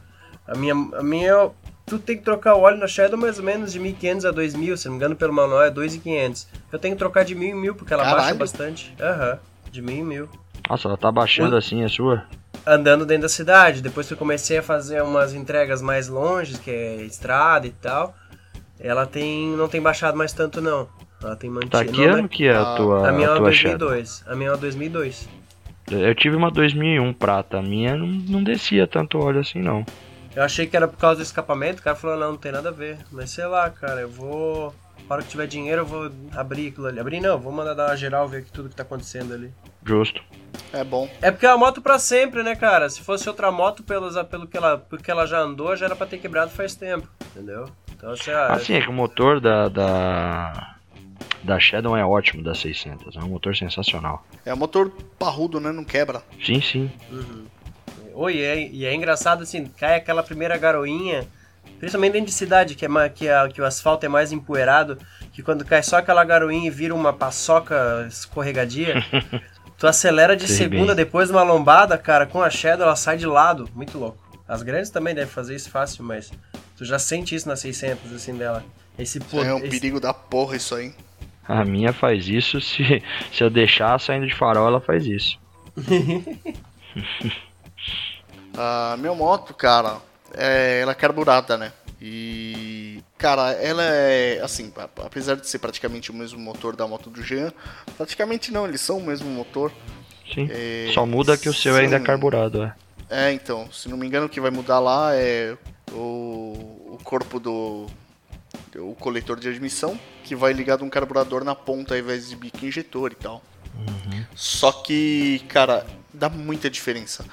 [0.46, 1.50] A minha, a minha,
[1.88, 4.76] tu tem que trocar o óleo na Shadow mais ou menos de 1.500 a 2.000,
[4.76, 6.46] se não me engano pelo manual é 2.500.
[6.72, 8.38] Eu tenho que trocar de 1.000 em 1.000 porque ela baixa Caralho.
[8.38, 8.94] bastante.
[9.00, 9.38] Aham,
[9.70, 10.28] de 1.000 em 1.000.
[10.68, 12.24] Nossa, ela tá baixando assim a sua?
[12.66, 16.70] Andando dentro da cidade, depois que eu comecei a fazer umas entregas mais longe, que
[16.70, 18.14] é estrada e tal,
[18.78, 20.88] ela tem não tem baixado mais tanto não.
[21.22, 21.70] Ela tem mantido.
[21.70, 23.88] Tá que ano que é a tua, A minha é a uma tua Shadow?
[23.88, 24.24] 2002.
[24.26, 25.28] A minha é uma 2002.
[25.90, 29.84] Eu tive uma 2001 prata, a minha não, não descia tanto óleo assim não.
[30.38, 32.68] Eu achei que era por causa do escapamento, o cara falou, não, não tem nada
[32.68, 32.96] a ver.
[33.10, 34.72] Mas sei lá, cara, eu vou.
[35.08, 37.00] Na hora que tiver dinheiro, eu vou abrir aquilo ali.
[37.00, 39.52] Abrir não, vou mandar dar uma geral, ver tudo que tá acontecendo ali.
[39.84, 40.22] Justo.
[40.72, 41.10] É bom.
[41.20, 42.88] É porque é uma moto pra sempre, né, cara?
[42.88, 46.06] Se fosse outra moto, pelos, pelo que ela, porque ela já andou, já era pra
[46.06, 47.68] ter quebrado faz tempo, entendeu?
[47.96, 50.76] Então, assim, ah, Assim, é que o motor da, da,
[51.42, 53.16] da Shadow é ótimo, da 600.
[53.16, 54.24] É um motor sensacional.
[54.46, 55.72] É um motor parrudo, né?
[55.72, 56.22] Não quebra.
[56.40, 56.88] Sim, sim.
[58.20, 61.24] Oi, e é, e é engraçado assim, cai aquela primeira garoinha,
[61.78, 64.98] principalmente dentro de cidade, que, é, ma- que, a- que o asfalto é mais empoeirado,
[65.32, 68.94] que quando cai só aquela garoinha e vira uma paçoca escorregadia,
[69.78, 71.04] tu acelera de Sei segunda bem.
[71.04, 74.18] depois de uma lombada, cara, com a Shadow ela sai de lado, muito louco.
[74.48, 76.32] As grandes também devem fazer isso fácil, mas
[76.76, 78.64] tu já sente isso na 600, assim, dela.
[78.98, 79.46] Esse poder...
[79.50, 80.92] é um esse- perigo da porra isso aí.
[81.46, 83.00] A minha faz isso, se,
[83.32, 85.38] se eu deixar saindo de farol, ela faz isso.
[88.56, 89.98] A minha moto, cara,
[90.34, 91.72] é, ela é carburada, né?
[92.00, 94.72] E, cara, ela é, assim,
[95.04, 97.52] apesar de ser praticamente o mesmo motor da moto do Jean,
[97.96, 99.72] praticamente não, eles são o mesmo motor.
[100.32, 100.48] Sim.
[100.50, 102.74] É, Só muda que o seu ainda é carburado, é.
[103.10, 105.56] É, então, se não me engano, o que vai mudar lá é
[105.90, 107.86] o, o corpo do
[108.76, 112.64] o coletor de admissão, que vai ligado um carburador na ponta ao invés de bico
[112.64, 113.42] injetor e tal.
[114.34, 117.24] Só que, cara, dá muita diferença.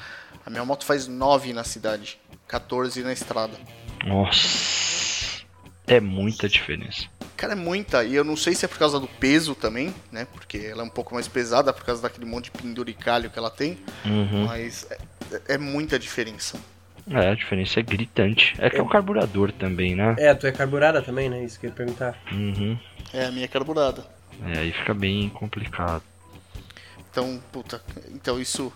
[0.45, 3.58] A minha moto faz 9 na cidade, 14 na estrada.
[4.05, 5.43] Nossa.
[5.88, 7.05] É muita diferença.
[7.36, 10.25] Cara, é muita, e eu não sei se é por causa do peso também, né?
[10.34, 13.49] Porque ela é um pouco mais pesada por causa daquele monte de penduricalho que ela
[13.49, 14.45] tem, Uhum.
[14.45, 14.97] mas é,
[15.55, 16.58] é muita diferença.
[17.10, 18.55] É, a diferença é gritante.
[18.58, 20.15] É que é o carburador também, né?
[20.17, 21.43] É, tu é carburada também, né?
[21.43, 22.17] Isso que eu ia perguntar.
[22.31, 22.79] Uhum.
[23.13, 24.05] É a minha carburada.
[24.47, 26.03] É, aí fica bem complicado.
[27.12, 27.81] Então, puta,
[28.13, 28.73] então isso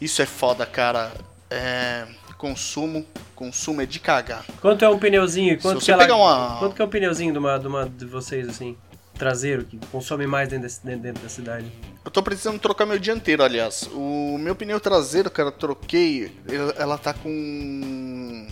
[0.00, 1.12] isso é foda, cara.
[1.50, 2.06] É,
[2.38, 4.44] consumo, consumo é de cagar.
[4.60, 5.58] Quanto é um pneuzinho?
[5.60, 6.14] Quanto você que ela...
[6.16, 8.76] uma- Quanto que é um pneuzinho de uma, de uma de vocês, assim?
[9.14, 11.72] Traseiro, que consome mais dentro, desse- dentro, da cidade.
[12.04, 13.88] Eu tô precisando trocar meu dianteiro, aliás.
[13.92, 18.46] O meu pneu traseiro, cara, troquei, ela, ela tá com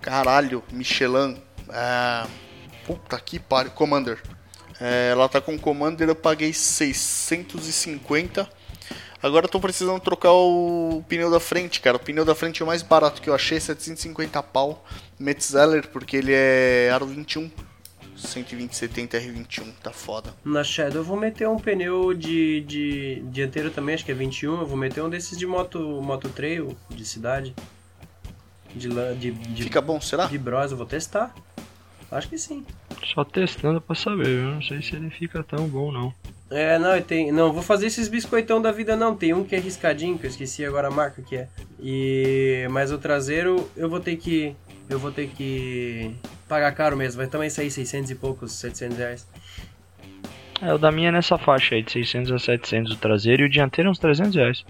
[0.00, 1.36] caralho, Michelin.
[1.70, 2.24] É,
[2.86, 4.22] puta que pariu, Commander.
[4.80, 8.48] É, ela tá com Commander, eu paguei 650.
[9.22, 11.96] Agora eu tô precisando trocar o pneu da frente, cara.
[11.96, 14.84] O pneu da frente é o mais barato que eu achei, 750 pau.
[15.18, 17.50] Metzeler, porque ele é aro 21.
[18.16, 20.34] 120 70 R21, tá foda.
[20.44, 24.60] Na Shadow eu vou meter um pneu de, de dianteiro também, acho que é 21.
[24.60, 27.54] Eu vou meter um desses de moto, moto trail, de cidade.
[28.74, 30.26] De, de, de, Fica bom, será?
[30.26, 31.34] de bros, eu vou testar.
[32.10, 32.66] Acho que sim.
[33.14, 36.12] Só testando pra saber, eu não sei se ele fica tão bom não.
[36.50, 37.30] É, não, e tem.
[37.30, 39.14] Não, vou fazer esses biscoitão da vida não.
[39.14, 41.48] Tem um que é riscadinho, que eu esqueci agora a marca que é.
[41.80, 42.66] E.
[42.70, 44.56] Mas o traseiro eu vou ter que.
[44.88, 46.14] Eu vou ter que
[46.48, 47.18] pagar caro mesmo.
[47.18, 49.26] Vai também sair 600 e poucos, 700 reais.
[50.62, 53.46] É, o da minha é nessa faixa aí, de 600 a 700 o traseiro e
[53.46, 54.64] o dianteiro é uns 300 reais.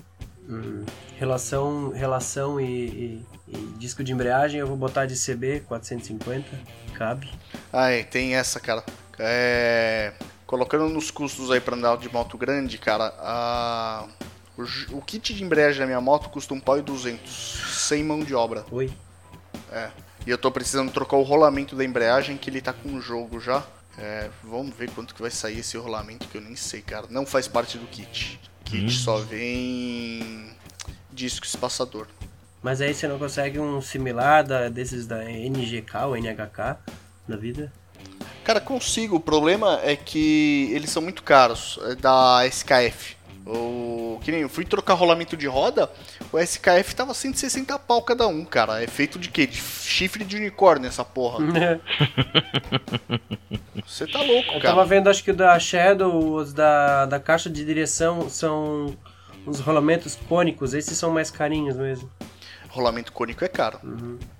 [0.48, 0.84] Hum,
[1.18, 6.44] Relação, relação e, e- e disco de embreagem eu vou botar de CB 450,
[6.94, 7.28] cabe.
[7.72, 8.84] Ah, é, tem essa, cara.
[9.18, 10.12] É,
[10.48, 14.06] colocando nos custos aí pra andar de moto grande, cara, a...
[14.56, 17.30] o, o kit de embreagem da minha moto custa um pau e 200,
[17.87, 18.64] sem mão de obra.
[18.70, 18.90] Oi.
[19.70, 19.90] É.
[20.26, 23.38] E eu tô precisando trocar o rolamento da embreagem, que ele tá com o jogo
[23.38, 23.62] já.
[23.98, 27.06] É, vamos ver quanto que vai sair esse rolamento, que eu nem sei, cara.
[27.11, 28.40] Não faz parte do kit.
[28.64, 28.90] Kit Hum.
[28.90, 30.50] só vem
[31.12, 32.06] disco espaçador.
[32.62, 36.78] Mas aí você não consegue um similar da, desses da NGK ou NHK
[37.26, 37.70] na vida?
[38.44, 39.16] Cara, consigo.
[39.16, 41.78] O problema é que eles são muito caros.
[41.85, 43.16] É da SKF.
[43.46, 45.90] O, que nem eu fui trocar rolamento de roda,
[46.31, 48.83] o SKF tava 160 pau cada um, cara.
[48.83, 49.46] É feito de quê?
[49.46, 51.38] De chifre de unicórnio essa porra.
[53.87, 54.74] Você tá louco, Eu cara.
[54.74, 58.94] tava vendo, acho que o da Shadow, os da, da caixa de direção são
[59.46, 60.74] os rolamentos cônicos.
[60.74, 62.11] Esses são mais carinhos mesmo.
[62.68, 63.81] Rolamento cônico é caro.
[63.83, 64.38] É.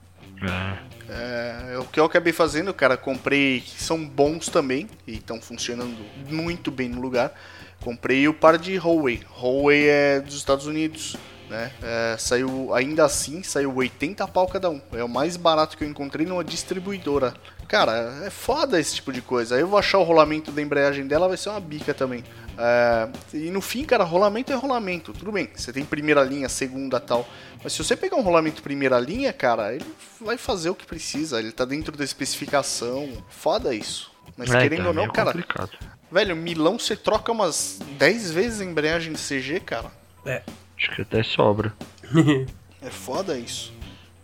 [1.09, 5.97] É, o que eu acabei fazendo, cara, comprei que são bons também e estão funcionando
[6.29, 7.33] muito bem no lugar.
[7.81, 9.23] Comprei o par de Huawei.
[9.41, 11.17] Huawei é dos Estados Unidos,
[11.49, 11.73] né?
[11.83, 14.81] É, saiu ainda assim, saiu 80 pau cada um.
[14.93, 17.35] É o mais barato que eu encontrei numa distribuidora.
[17.67, 19.55] Cara, é foda esse tipo de coisa.
[19.55, 22.25] Aí eu vou achar o rolamento da embreagem dela, vai ser uma bica também.
[22.57, 25.13] É, e no fim, cara, rolamento é rolamento.
[25.13, 27.29] Tudo bem, você tem primeira linha, segunda tal.
[27.63, 29.85] Mas se você pegar um rolamento primeira linha, cara, ele
[30.21, 31.39] vai fazer o que precisa.
[31.39, 33.23] Ele tá dentro da especificação.
[33.29, 34.11] Foda isso.
[34.37, 35.71] Mas É, querendo então, ou não, meio cara, complicado.
[36.11, 39.91] velho, Milão você troca umas 10 vezes a embreagem de CG, cara.
[40.25, 40.43] É.
[40.79, 41.75] Acho que até sobra.
[42.81, 43.73] É foda isso.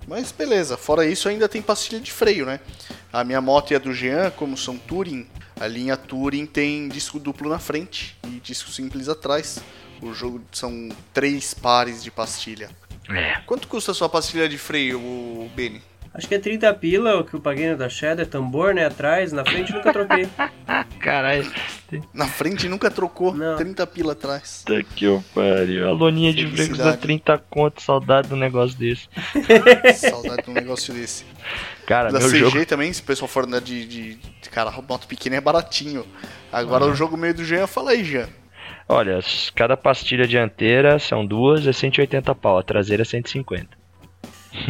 [0.07, 2.61] Mas beleza, fora isso ainda tem pastilha de freio, né?
[3.13, 5.27] A minha moto e a do Jean, como são Touring,
[5.59, 9.59] a linha Touring tem disco duplo na frente e disco simples atrás.
[10.03, 12.71] O jogo são três pares de pastilha.
[13.09, 13.41] É.
[13.47, 15.83] Quanto custa a sua pastilha de freio, o Benny?
[16.15, 18.87] Acho que é 30 pila o que eu paguei no da Shadow, é tambor, né?
[18.87, 20.29] Atrás, na frente nunca troquei.
[21.01, 21.51] Caralho.
[22.13, 23.57] Na frente nunca trocou, Não.
[23.57, 24.63] 30 pila atrás.
[24.65, 25.89] Puta que eu pariu.
[25.89, 26.99] A loninha de freio custa Felicidade.
[27.03, 29.09] 30 conto, saudade de um negócio desse.
[29.99, 31.25] Saudade de um negócio desse.
[31.85, 32.67] Cara, Da meu CG jogo.
[32.67, 36.07] também, se o pessoal for andar de, de, de- Cara, moto pequena é baratinho.
[36.53, 38.29] Agora o jogo meio do Jean, fala aí, Jean.
[38.89, 39.19] Olha,
[39.55, 42.57] cada pastilha dianteira são duas, é 180 pau.
[42.59, 43.69] A traseira é 150.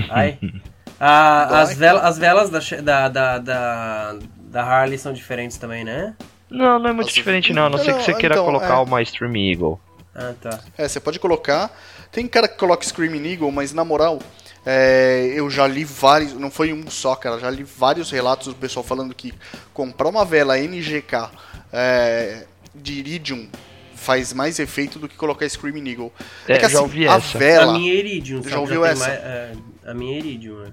[0.09, 0.38] Ai.
[1.00, 1.61] Ah, Dói.
[1.62, 6.14] as, vela- as velas da, da, da, da, da Harley são diferentes também, né?
[6.50, 8.74] Não, não é muito Nossa, diferente não, a não ser que você queira então, colocar
[8.74, 8.83] é.
[8.83, 9.80] uma Stream Eagle.
[10.14, 10.61] Ah, tá.
[10.78, 11.70] É, você pode colocar.
[12.12, 14.20] Tem cara que coloca Screaming Eagle, mas na moral,
[14.64, 16.33] é, eu já li vários.
[16.35, 17.40] Não foi um só, cara.
[17.40, 19.35] Já li vários relatos do pessoal falando que
[19.72, 21.28] comprar uma vela NGK
[21.72, 23.48] é, de Iridium
[23.96, 26.12] faz mais efeito do que colocar Screaming Eagle.
[26.46, 27.37] É, que já ouvi a essa.
[27.37, 27.74] vela.
[27.74, 28.61] A minha é Iridium, Já sabe?
[28.61, 29.09] ouviu tem essa?
[29.09, 29.52] mais- é,
[29.87, 30.72] a minha é Iridium, né?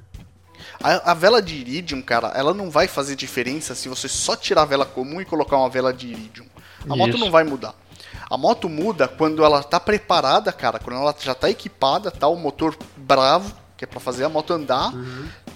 [0.83, 4.63] A, a vela de iridium, cara, ela não vai fazer diferença se você só tirar
[4.63, 6.45] a vela comum e colocar uma vela de iridium.
[6.89, 7.17] A moto Isso.
[7.19, 7.75] não vai mudar.
[8.29, 12.35] A moto muda quando ela tá preparada, cara, quando ela já tá equipada, tá o
[12.35, 14.91] motor bravo, que é pra fazer a moto andar.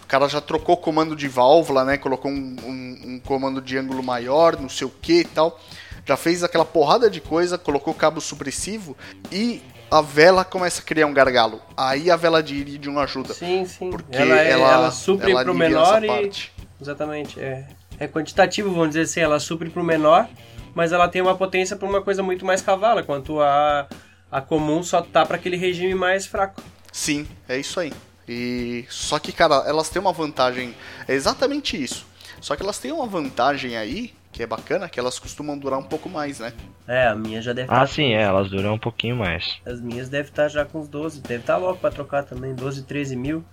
[0.04, 1.98] O cara já trocou o comando de válvula, né?
[1.98, 5.60] Colocou um, um- um comando de ângulo maior, não sei o que e tal.
[6.06, 8.96] Já fez aquela porrada de coisa, colocou cabo supressivo
[9.32, 11.62] e a vela começa a criar um gargalo.
[11.78, 13.34] Aí a vela de iridium ajuda.
[13.34, 13.89] Sim, sim.
[13.89, 16.08] Porque ela, é- ela, ela supre ela pro menor e.
[16.08, 16.52] parte.
[16.82, 17.67] Exatamente, é.
[18.00, 20.28] É quantitativo, vamos dizer assim, ela supre pro menor,
[20.74, 23.88] mas ela tem uma potência pra uma coisa muito mais cavala, enquanto a,
[24.30, 26.62] a comum só tá pra aquele regime mais fraco.
[26.91, 27.93] Sim, é isso aí.
[28.28, 30.76] E só que, cara, elas têm uma vantagem.
[31.08, 32.06] É exatamente isso.
[32.41, 35.84] Só que elas têm uma vantagem aí, que é bacana, que elas costumam durar um
[35.84, 36.52] pouco mais, né?
[36.86, 37.88] É, a minha já deve Ah, estar.
[37.88, 39.60] sim, é, elas duram um pouquinho mais.
[39.65, 42.84] As minhas devem estar já com uns 12, deve estar logo pra trocar também, 12,
[42.84, 43.45] 13 mil.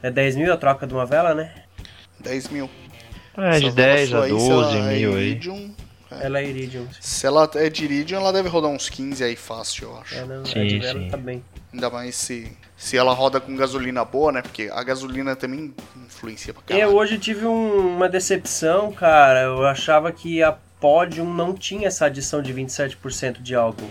[0.00, 1.52] É 10 mil a troca de uma vela, né?
[2.20, 2.70] 10 mil.
[3.36, 5.22] É, de Essa 10 vela a sua aí, se 12 ela é mil aí.
[5.30, 5.74] Iridium,
[6.12, 6.86] Ela é Iridium.
[7.00, 10.14] se ela é de Iridium, ela deve rodar uns 15 aí fácil, eu acho.
[10.14, 11.08] É, não, Sim, a de vela sim.
[11.08, 11.42] tá bem.
[11.72, 14.42] Ainda mais se, se ela roda com gasolina boa, né?
[14.42, 15.74] Porque a gasolina também
[16.06, 16.96] influencia pra Eu caralho.
[16.96, 19.42] hoje tive um- uma decepção, cara.
[19.42, 23.88] Eu achava que a Podium não tinha essa adição de 27% de álcool.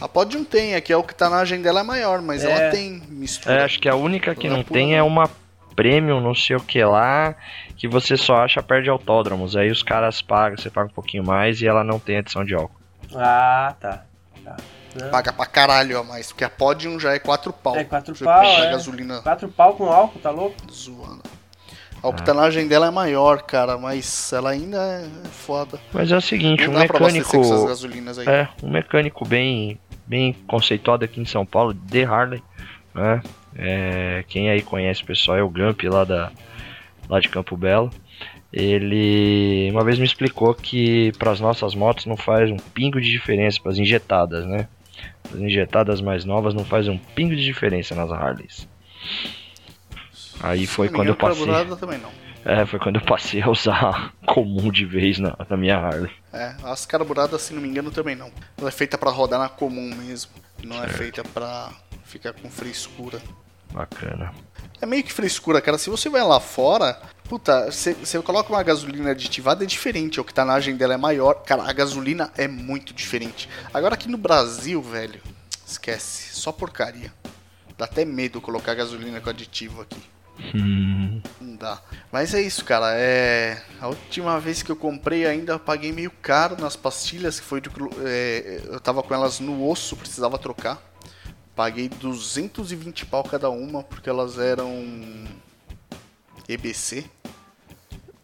[0.00, 2.44] A Podium tem, é que é o que tá na agenda dela é maior, mas
[2.44, 2.50] É.
[2.50, 3.54] ela tem mistura.
[3.60, 4.94] É, acho que a única que não tem né?
[4.96, 5.30] é uma
[5.76, 7.34] Premium, não sei o que lá,
[7.78, 9.56] que você só acha perto de autódromos.
[9.56, 12.52] Aí os caras pagam, você paga um pouquinho mais e ela não tem adição de
[12.54, 12.78] álcool.
[13.14, 14.04] Ah, tá.
[14.44, 14.56] tá.
[15.00, 15.10] Não.
[15.10, 17.76] Paga pra caralho a mais, porque a Podium já é 4 pau.
[17.76, 18.70] É, quatro Você pau, pega é.
[18.72, 20.56] gasolina Quatro pau com álcool, tá louco?
[20.70, 21.22] zoando.
[22.02, 25.78] A octanagem dela é maior, cara, mas ela ainda é foda.
[25.92, 27.68] Mas é o seguinte, Não um dá pra abastecer com essas mecânico.
[27.68, 28.26] gasolinas aí.
[28.28, 32.42] É, um mecânico bem, bem conceituado aqui em São Paulo, de Harley,
[32.92, 33.22] né?
[33.56, 36.32] É, quem aí conhece o pessoal é o Gump lá, da,
[37.08, 37.88] lá de Campo Belo.
[38.52, 43.10] Ele uma vez me explicou que para as nossas motos não faz um pingo de
[43.10, 44.68] diferença para as injetadas, né?
[45.24, 48.68] As injetadas mais novas não faz um pingo de diferença nas Harleys.
[50.40, 51.46] Aí foi quando eu passei.
[51.78, 52.10] também não.
[52.44, 56.10] É, foi quando eu passei a usar comum de vez na, na minha Harley.
[56.32, 58.30] É, as carburadas, se não me engano, também não.
[58.58, 60.32] Ela é feita pra rodar na comum mesmo.
[60.64, 61.70] Não é feita pra
[62.04, 63.20] ficar com frescura.
[63.72, 64.32] Bacana.
[64.80, 65.78] É meio que frescura, cara.
[65.78, 67.00] Se você vai lá fora,
[67.32, 70.18] puta, você coloca uma gasolina aditivada, é diferente.
[70.18, 71.42] A octanagem dela é maior.
[71.46, 73.48] Cara, a gasolina é muito diferente.
[73.72, 75.18] Agora aqui no Brasil, velho,
[75.66, 76.34] esquece.
[76.34, 77.10] Só porcaria.
[77.78, 79.98] Dá até medo colocar gasolina com aditivo aqui.
[80.54, 81.80] Hum, Não dá.
[82.12, 82.92] Mas é isso, cara.
[82.96, 83.62] É.
[83.80, 87.62] A última vez que eu comprei ainda eu paguei meio caro nas pastilhas, que foi
[88.04, 90.82] é, eu tava com elas no osso, precisava trocar.
[91.56, 95.24] Paguei 220 pau cada uma, porque elas eram
[96.48, 97.04] EBC.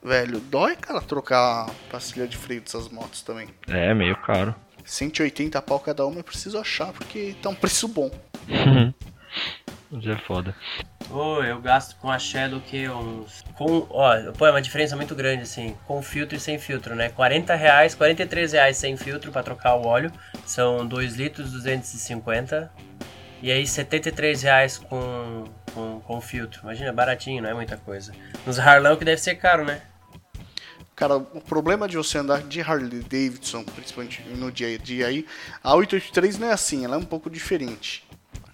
[0.03, 3.49] Velho, dói, cara, trocar a pastilha de freio dessas motos também.
[3.69, 4.55] é meio caro.
[4.85, 8.11] 180 pau cada uma eu preciso achar, porque tá um preço bom.
[9.91, 10.55] Mas é foda.
[11.11, 13.43] Ô, eu gasto com a Shadow que uns.
[13.57, 17.09] Com, ó, pô, é uma diferença muito grande, assim, com filtro e sem filtro, né?
[17.09, 20.13] 40 reais, 43 reais sem filtro pra trocar o óleo.
[20.45, 22.71] São 2 litros 250.
[23.41, 25.45] E aí 73 reais com,
[25.79, 26.61] com, com filtro.
[26.65, 28.13] Imagina, baratinho, não é muita coisa.
[28.45, 29.81] Nos Harlão que deve ser caro, né?
[30.97, 35.25] Cara, o problema de você andar de Harley Davidson, principalmente no dia a dia aí,
[35.63, 38.05] a 883 não é assim, ela é um pouco diferente.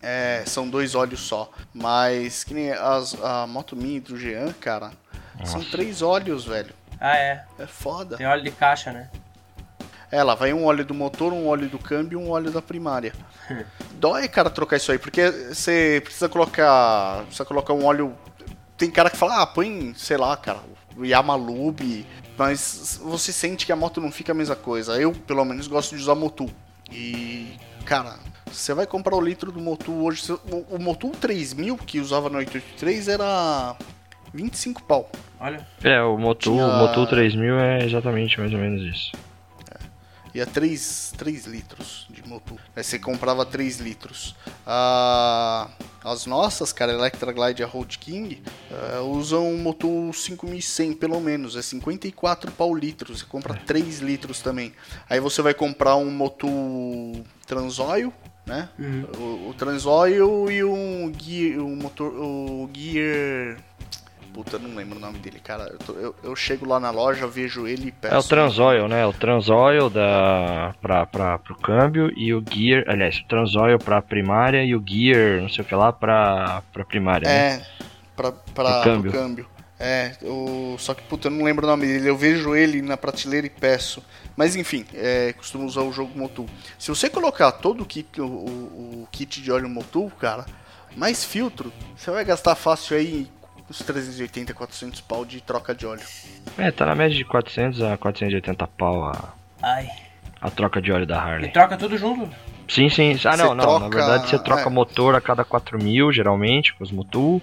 [0.02, 1.50] É, são dois óleos só.
[1.72, 4.92] Mas que nem as, a Moto Mini do Jean, cara,
[5.42, 5.70] são Nossa.
[5.70, 6.74] três óleos, velho.
[7.00, 7.46] Ah, é.
[7.58, 8.18] É foda.
[8.18, 9.10] Tem óleo de caixa, né?
[10.14, 12.62] É, lá vai um óleo do motor, um óleo do câmbio e um óleo da
[12.62, 13.12] primária.
[13.98, 17.22] Dói, cara, trocar isso aí, porque você precisa colocar.
[17.24, 18.14] Precisa colocar um óleo.
[18.78, 20.60] Tem cara que fala, ah, põe, sei lá, cara,
[20.96, 22.06] o Yamalube,
[22.38, 25.00] mas você sente que a moto não fica a mesma coisa.
[25.00, 26.50] Eu, pelo menos, gosto de usar Motul.
[26.92, 30.30] E, cara, você vai comprar o litro do Motul hoje.
[30.32, 33.76] O, o Motul 3000 que usava no 883 era
[34.32, 35.10] 25 pau.
[35.40, 35.66] Olha.
[35.82, 39.12] É, o Motul, Tinha- o Motul 3000 é exatamente mais ou menos isso.
[40.34, 42.58] Ia 3, 3 litros de motor.
[42.74, 44.34] Aí você comprava 3 litros.
[44.66, 45.70] Ah,
[46.02, 51.20] as nossas, cara, Electra Glide e a Road King, ah, usam um motor 5100 pelo
[51.20, 51.54] menos.
[51.54, 53.20] É 54 pau litros.
[53.20, 54.72] Você compra 3 litros também.
[55.08, 56.50] Aí você vai comprar um motor
[57.46, 58.12] Transoil,
[58.44, 58.68] né?
[59.16, 63.56] O, o Transoil e um Gear, um motor, o Gear...
[64.34, 65.68] Puta, não lembro o nome dele, cara.
[65.72, 68.14] Eu, tô- eu- eu chego lá na loja, vejo ele e peço.
[68.14, 69.06] É o Transoil, né?
[69.06, 72.82] O Transoil da, pra, pra, pro câmbio e o Gear.
[72.88, 76.84] Aliás, o Transoil pra primária e o Gear, não sei o que lá, pra, pra
[76.84, 77.28] primária.
[77.28, 77.36] né?
[77.36, 77.62] É,
[78.16, 79.12] pra, pra pro câmbio.
[79.12, 79.46] câmbio.
[79.78, 80.12] É,
[80.78, 82.08] só que, puta, eu não lembro o nome dele.
[82.08, 84.02] Eu vejo ele na prateleira e peço.
[84.36, 86.46] Mas enfim, é, costumo usar o jogo Motul.
[86.76, 90.44] Se você colocar todo o kit, o, o- o kit de óleo Motul, cara,
[90.96, 93.28] mais filtro, você vai gastar fácil aí
[93.74, 96.02] uns 380, 400 pau de troca de óleo.
[96.56, 99.88] É, tá na média de 400 a 480 pau a, Ai.
[100.40, 101.50] a troca de óleo da E Harley.
[101.52, 102.30] troca tudo junto?
[102.66, 103.12] Sim, sim.
[103.24, 103.56] Ah, Você não, não.
[103.56, 104.70] Na troca- verdade, você troca é.
[104.70, 107.42] motor a cada 4 mil, geralmente, com os Motul.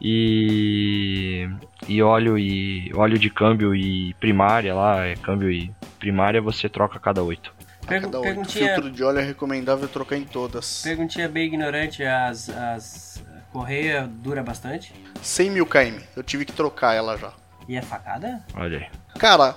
[0.00, 1.48] E.
[1.88, 2.90] E óleo e.
[2.94, 7.54] óleo de câmbio e primária lá, é câmbio e primária você troca a cada 8.
[7.84, 8.26] A Pergun- cada oito.
[8.34, 10.82] perguntinha- Filtro de óleo é recomendável trocar em todas.
[10.82, 13.15] Perguntinha bem ignorante, as, as
[13.56, 14.92] correia dura bastante?
[15.22, 15.98] 100 mil km.
[16.14, 17.32] Eu tive que trocar ela já.
[17.66, 18.44] E é facada?
[18.54, 19.18] Olha aí.
[19.18, 19.56] Cara,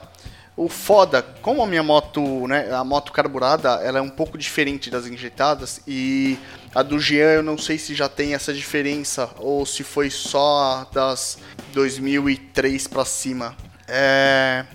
[0.56, 4.90] o foda, como a minha moto, né, a moto carburada, ela é um pouco diferente
[4.90, 6.40] das injetadas e
[6.74, 10.88] a do Jean eu não sei se já tem essa diferença ou se foi só
[10.94, 11.38] das
[11.74, 13.54] 2003 pra cima.
[13.86, 14.66] É,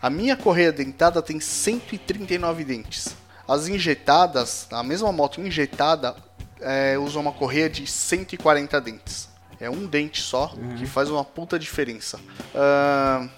[0.00, 3.14] a minha correia dentada tem 139 dentes.
[3.46, 6.14] As injetadas, a mesma moto injetada,
[6.60, 9.28] é, usa uma correia de 140 dentes.
[9.60, 12.18] É um dente só que faz uma puta diferença.
[12.54, 13.28] Ahn,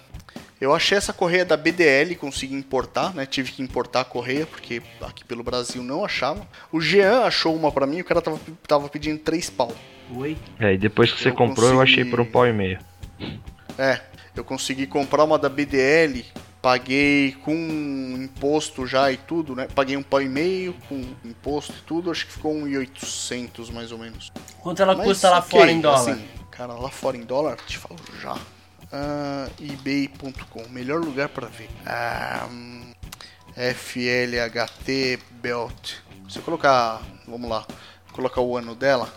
[0.61, 3.25] eu achei essa correia da BDL, consegui importar, né?
[3.25, 6.47] Tive que importar a correia, porque aqui pelo Brasil não achava.
[6.71, 9.73] O Jean achou uma pra mim, o cara tava, tava pedindo 3 pau.
[10.15, 10.37] Oi?
[10.59, 12.79] É, e depois que você Eu comprou, eu consegui- achei por um pau e meio.
[13.77, 13.99] É,
[14.35, 16.23] eu consegui comprar uma da BDL,
[16.63, 19.67] paguei com imposto já e tudo, né?
[19.75, 20.95] Paguei um pau e meio com
[21.25, 24.31] imposto e tudo, acho que ficou 1.800 mais ou menos.
[24.61, 25.99] Quanto ela Mas, custa lá ok, fora em dólar?
[25.99, 28.37] assim, cara, lá fora em dólar, te falo já.
[28.93, 31.69] Ah, ebay.com, melhor lugar pra ver.
[31.85, 32.93] Ah, hum,
[33.57, 35.95] FLHT Belt.
[36.29, 37.67] Se eu colocar, vamos lá,
[38.13, 39.13] colocar o ano dela,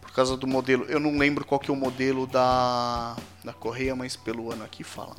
[0.00, 3.96] por causa do modelo, eu não lembro qual que é o modelo da, da correia,
[3.96, 5.16] mas pelo ano aqui fala.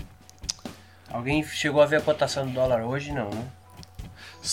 [1.11, 3.11] Alguém chegou a ver a cotação do dólar hoje?
[3.11, 3.43] Não, né?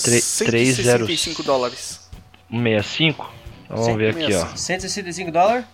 [0.02, 2.09] Tre- 165 dólares.
[2.50, 3.32] 165?
[3.64, 4.46] Então vamos ver aqui, ó.
[4.57, 5.64] 165 dólares?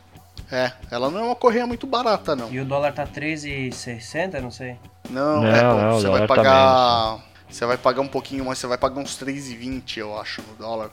[0.50, 2.50] É, ela não é uma correia muito barata, não.
[2.52, 4.76] E o dólar tá 13,60, não sei.
[5.08, 7.18] Não, Não, é, não, o você vai tá pagar.
[7.48, 10.90] você vai pagar um pouquinho mais, você vai pagar uns 3,20, eu acho, no dólar.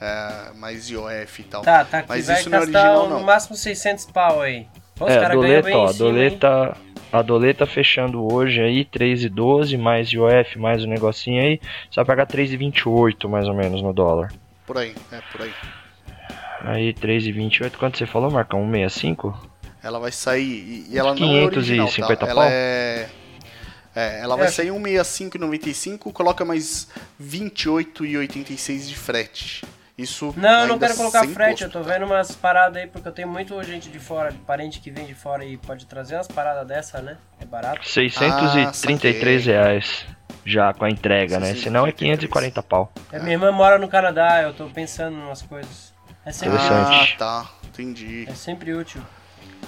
[0.00, 1.62] é, mais IOF e tal.
[1.62, 3.24] Tá, tá aqui, Mas vai isso não é gastar original, no não.
[3.26, 4.66] máximo 600 pau aí.
[5.00, 6.76] Os É, a doleta, bem ó, a doleta,
[7.12, 12.26] a doleta fechando hoje aí, 3,12, mais IOF, mais o negocinho aí, você vai pagar
[12.26, 14.32] 3,28 mais ou menos no dólar.
[14.66, 15.52] Por aí, é por aí.
[16.62, 18.60] Aí 3,28, quanto você falou, Marcão?
[18.60, 19.48] 165?
[19.82, 20.42] Ela vai sair.
[20.42, 22.16] E, e ela não é 550 original, tá?
[22.26, 22.28] pau?
[22.28, 23.08] Ela é.
[23.96, 24.50] É, ela vai É.
[24.50, 26.88] sair 165,95, coloca mais
[27.20, 29.64] 28,86 de frete.
[30.00, 33.12] Isso Não, eu não quero colocar frete, eu tô vendo umas paradas aí, porque eu
[33.12, 36.66] tenho muita gente de fora, parente que vem de fora e pode trazer umas paradas
[36.66, 37.18] dessa, né?
[37.38, 37.86] É barato.
[37.86, 39.54] 633 saquei.
[39.54, 40.06] reais
[40.44, 41.54] já com a entrega, né?
[41.54, 42.90] Senão é 540 pau.
[43.12, 45.92] É, minha irmã mora no Canadá, eu tô pensando em umas coisas.
[46.24, 47.12] É sempre, Interessante.
[47.14, 47.50] Ah, tá.
[47.68, 48.26] Entendi.
[48.28, 49.02] é sempre útil.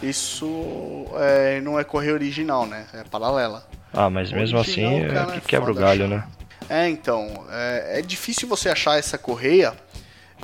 [0.02, 2.86] Isso é, não é correio original, né?
[2.94, 3.66] É paralela.
[3.92, 6.16] Ah, mas mesmo Original, assim é cara, que é quebra o foda galho, achar.
[6.16, 6.24] né?
[6.68, 9.74] É, então, é, é difícil você achar essa correia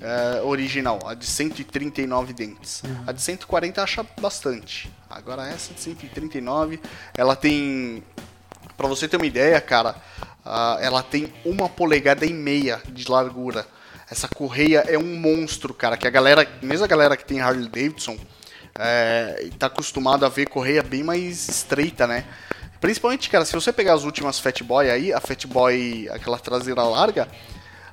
[0.01, 2.83] é, original, a de 139 dentes.
[3.07, 4.91] A de 140 acha bastante.
[5.09, 6.81] Agora essa de 139,
[7.17, 8.03] ela tem,
[8.77, 9.97] Pra você ter uma ideia, cara,
[10.45, 13.67] ah, ela tem uma polegada e meia de largura.
[14.09, 17.69] Essa correia é um monstro, cara, que a galera, mesmo a galera que tem Harley
[17.69, 18.17] Davidson,
[18.79, 22.25] é, tá acostumado a ver correia bem mais estreita, né?
[22.81, 26.85] Principalmente, cara, se você pegar as últimas Fat Boy aí, a Fat Boy, aquela traseira
[26.85, 27.29] larga,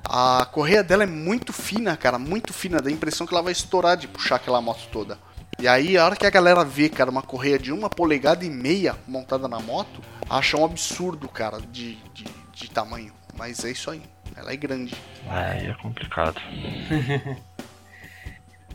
[0.08, 3.52] a correia dela é muito fina, cara, muito fina, dá a impressão que ela vai
[3.52, 5.18] estourar de puxar aquela moto toda.
[5.58, 8.50] E aí, a hora que a galera vê, cara, uma correia de uma polegada e
[8.50, 13.12] meia montada na moto, acha um absurdo, cara, de, de, de tamanho.
[13.36, 14.02] Mas é isso aí,
[14.36, 14.94] ela é grande.
[15.28, 16.40] Aí é complicado.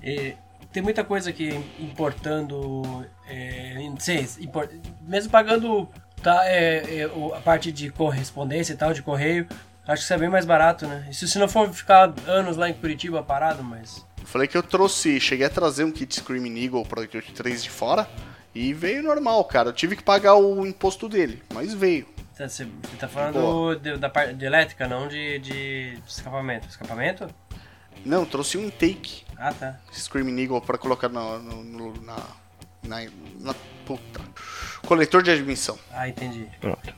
[0.03, 0.35] E
[0.71, 4.69] tem muita coisa que importando, é, não sei, impor-
[5.01, 5.87] mesmo pagando
[6.23, 9.47] tá, é, é, a parte de correspondência e tal, de correio,
[9.87, 11.07] acho que isso é bem mais barato, né?
[11.09, 14.05] Isso se não for ficar anos lá em Curitiba parado, mas...
[14.19, 17.69] Eu falei que eu trouxe, cheguei a trazer um kit Screaming Eagle Pro 83 de
[17.69, 18.07] fora
[18.53, 19.69] e veio normal, cara.
[19.69, 22.07] Eu tive que pagar o imposto dele, mas veio.
[22.33, 22.67] Você, você
[22.99, 26.67] tá falando de- da parte de elétrica, não de, de, escapamento.
[26.67, 27.27] Escapamento?
[28.05, 29.79] Não, trouxe um intake Ah, tá.
[29.91, 32.17] Screaming Eagle pra colocar no, no- no- na,
[32.83, 32.97] na,
[33.39, 33.53] na.
[33.85, 34.21] Puta.
[34.87, 35.77] Coletor de admissão.
[35.91, 36.47] Ah, entendi.
[36.59, 36.93] Pronto.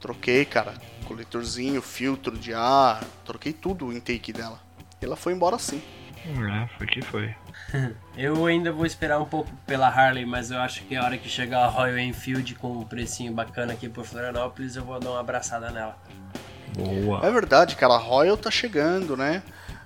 [0.00, 0.74] Troquei, cara.
[1.02, 3.02] Coletorzinho, filtro de ar.
[3.24, 4.58] Troquei tudo o intake dela.
[5.00, 5.82] E ela foi embora sim.
[6.24, 7.34] É, foi que foi.
[8.16, 11.28] Eu ainda vou esperar um pouco pela Harley, mas eu acho que a hora que
[11.28, 15.20] chegar a Royal Enfield com um precinho bacana aqui por Florianópolis, eu vou dar uma
[15.20, 15.96] abraçada nela.
[16.76, 17.26] Boa.
[17.26, 17.94] É verdade, cara.
[17.94, 19.42] A Royal tá chegando, né?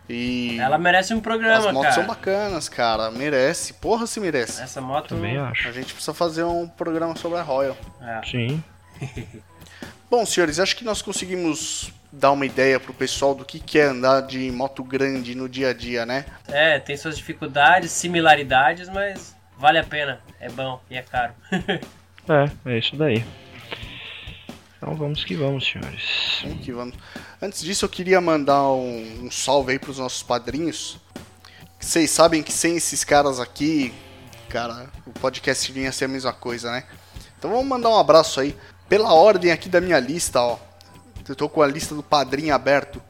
[0.09, 0.59] E.
[0.61, 2.15] Ela merece um programa, As motos são cara.
[2.17, 3.11] bacanas, cara.
[3.11, 3.73] Merece.
[3.75, 4.61] Porra, se merece.
[4.63, 5.09] Essa moto.
[5.15, 5.73] Também A acho.
[5.73, 7.77] gente precisa fazer um programa sobre a Royal.
[8.01, 8.21] É.
[8.25, 8.63] Sim.
[10.09, 13.85] Bom, senhores, acho que nós conseguimos dar uma ideia pro pessoal do que que é
[13.85, 16.25] andar de moto grande no dia a dia, né?
[16.49, 20.21] é, tem suas dificuldades, similaridades, mas vale a pena.
[20.41, 21.35] É bom e é caro.
[22.29, 23.25] É, é isso daí.
[24.77, 26.41] Então vamos que vamos, senhores.
[26.43, 26.97] Vamos que vamos.
[27.41, 30.99] Antes disso, eu queria mandar um, um salve aí pros nossos padrinhos.
[31.79, 33.95] Vocês sabem que sem esses caras aqui,
[34.49, 36.83] cara, o podcast vinha ser a mesma coisa, né?
[37.39, 38.57] Então vamos mandar um abraço aí.
[38.89, 40.59] Pela ordem aqui da minha lista, ó.
[41.29, 43.03] Eu tô com a lista do padrinho aberto.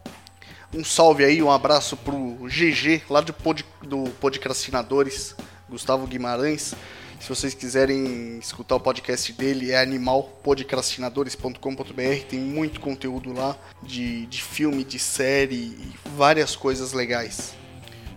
[0.73, 5.35] Um salve aí, um abraço pro GG, lá do, pod, do Podcrastinadores,
[5.69, 6.75] Gustavo Guimarães.
[7.21, 12.25] Se vocês quiserem escutar o podcast dele, é animalpodcastinadores.com.br.
[12.29, 17.55] Tem muito conteúdo lá de, de filme, de série e várias coisas legais.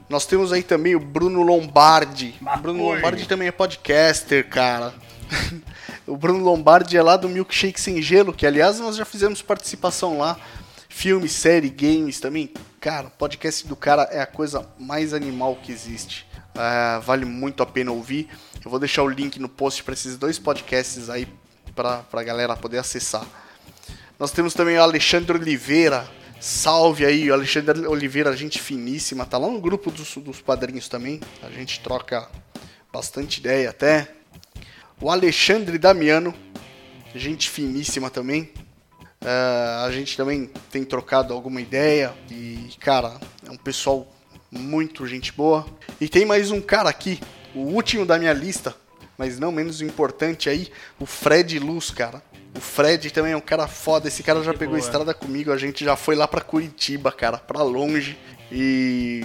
[0.09, 2.35] Nós temos aí também o Bruno Lombardi.
[2.61, 2.93] Bruno.
[2.93, 4.93] Lombardi também é podcaster, cara.
[6.09, 10.17] o Bruno Lombardi é lá do Milkshake Sem Gelo, que aliás nós já fizemos participação
[10.17, 10.37] lá.
[10.89, 12.51] Filme, série, games também.
[12.79, 16.27] Cara, o podcast do cara é a coisa mais animal que existe.
[16.55, 18.27] Ah, vale muito a pena ouvir.
[18.65, 21.27] Eu vou deixar o link no post para esses dois podcasts aí
[21.75, 23.25] pra, pra galera poder acessar.
[24.17, 26.09] Nós temos também o Alexandre Oliveira.
[26.41, 29.25] Salve aí, o Alexandre Oliveira, gente finíssima.
[29.25, 31.21] Tá lá no grupo dos, dos padrinhos também.
[31.43, 32.27] A gente troca
[32.91, 34.18] bastante ideia até.
[35.01, 36.33] O Alexandre Damiano,
[37.15, 38.51] gente finíssima também.
[39.21, 42.13] É, a gente também tem trocado alguma ideia.
[42.29, 44.07] E, cara, é um pessoal
[44.51, 45.65] muito gente boa.
[46.01, 47.19] E tem mais um cara aqui,
[47.55, 48.75] o último da minha lista,
[49.17, 50.69] mas não menos importante aí,
[50.99, 52.21] o Fred Luz, cara.
[52.55, 54.07] O Fred também é um cara foda.
[54.07, 54.83] Esse cara já Que pegou boa.
[54.83, 55.51] estrada comigo.
[55.51, 58.17] A gente já foi lá pra Curitiba, cara, pra longe.
[58.51, 59.23] E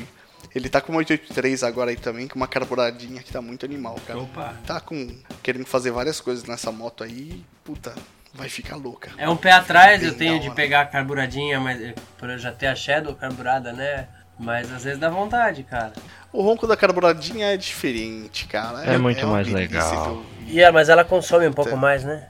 [0.54, 3.96] ele tá com uma 883 agora aí também, com uma carburadinha que tá muito animal,
[4.06, 4.20] cara.
[4.20, 4.54] Opa.
[4.66, 7.44] Tá com querendo fazer várias coisas nessa moto aí.
[7.64, 7.94] Puta,
[8.32, 9.10] vai ficar louca.
[9.18, 12.52] É um pé atrás, eu tenho de pegar a carburadinha, mas eh, por eu já
[12.52, 14.06] ter a Shadow carburada, né?
[14.38, 15.92] Mas às vezes dá vontade, cara.
[16.32, 18.84] O ronco da carburadinha é diferente, cara.
[18.84, 20.22] É muito uma mais legal.
[20.46, 21.76] E é, mas ela consome um pouco Tá.
[21.76, 22.26] mais, né?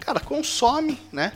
[0.00, 1.32] Cara, consome, né?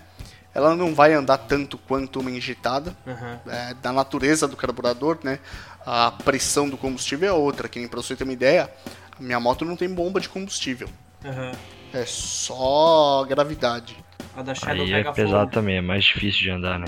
[0.54, 2.96] Ela não vai andar tanto quanto uma injetada.
[3.06, 3.38] Uhum.
[3.52, 5.40] é, da natureza do carburador, né?
[5.84, 7.68] A pressão do combustível é outra.
[7.68, 8.70] Que nem pra você ter uma ideia,
[9.18, 10.88] a minha moto não tem bomba de combustível.
[11.24, 11.52] Uhum.
[11.92, 13.96] É só gravidade.
[14.36, 15.52] A da Shadow Aí é pega pesado fogo.
[15.52, 16.86] também, é mais difícil de andar, né?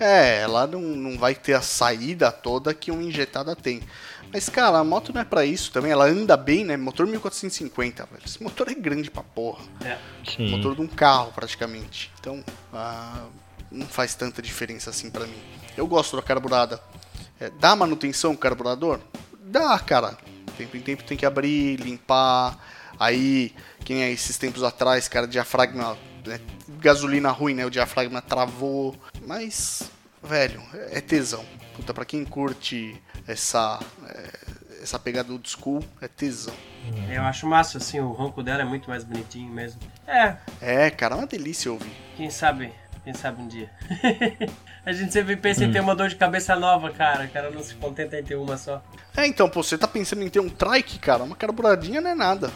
[0.00, 3.80] É, ela não, não vai ter a saída toda que uma injetada tem.
[4.32, 5.90] Mas, cara, a moto não é pra isso também.
[5.90, 6.76] Ela anda bem, né?
[6.76, 8.22] Motor 1450, velho.
[8.24, 9.64] Esse motor é grande pra porra.
[9.84, 9.96] É.
[10.28, 10.50] Sim.
[10.50, 12.12] Motor de um carro, praticamente.
[12.20, 13.24] Então, ah,
[13.72, 15.38] não faz tanta diferença assim pra mim.
[15.76, 16.80] Eu gosto da carburada.
[17.40, 19.00] É, dá manutenção o carburador?
[19.40, 20.16] Dá, cara.
[20.56, 22.58] Tempo em tempo tem que abrir, limpar.
[22.98, 25.96] Aí, quem é esses tempos atrás, cara, diafragma.
[26.26, 26.40] né,
[26.80, 27.64] gasolina ruim, né?
[27.64, 28.96] O diafragma travou.
[29.24, 29.82] Mas,
[30.22, 30.60] velho,
[30.90, 31.44] é tesão.
[31.76, 33.78] Puta, pra quem curte essa.
[34.06, 36.54] é, essa pegada old school, é tesão.
[37.10, 39.80] Eu acho massa, assim, o ronco dela é muito mais bonitinho mesmo.
[40.06, 41.92] É, É, cara, é uma delícia ouvir.
[42.16, 42.72] quem sabe,
[43.08, 43.70] quem sabe um dia.
[44.84, 47.24] a gente sempre pensa em ter uma dor de cabeça nova, cara.
[47.24, 48.82] O cara não se contenta em ter uma só.
[49.16, 51.22] É, então, pô, você tá pensando em ter um trike, cara?
[51.22, 52.50] Uma carburadinha não é nada.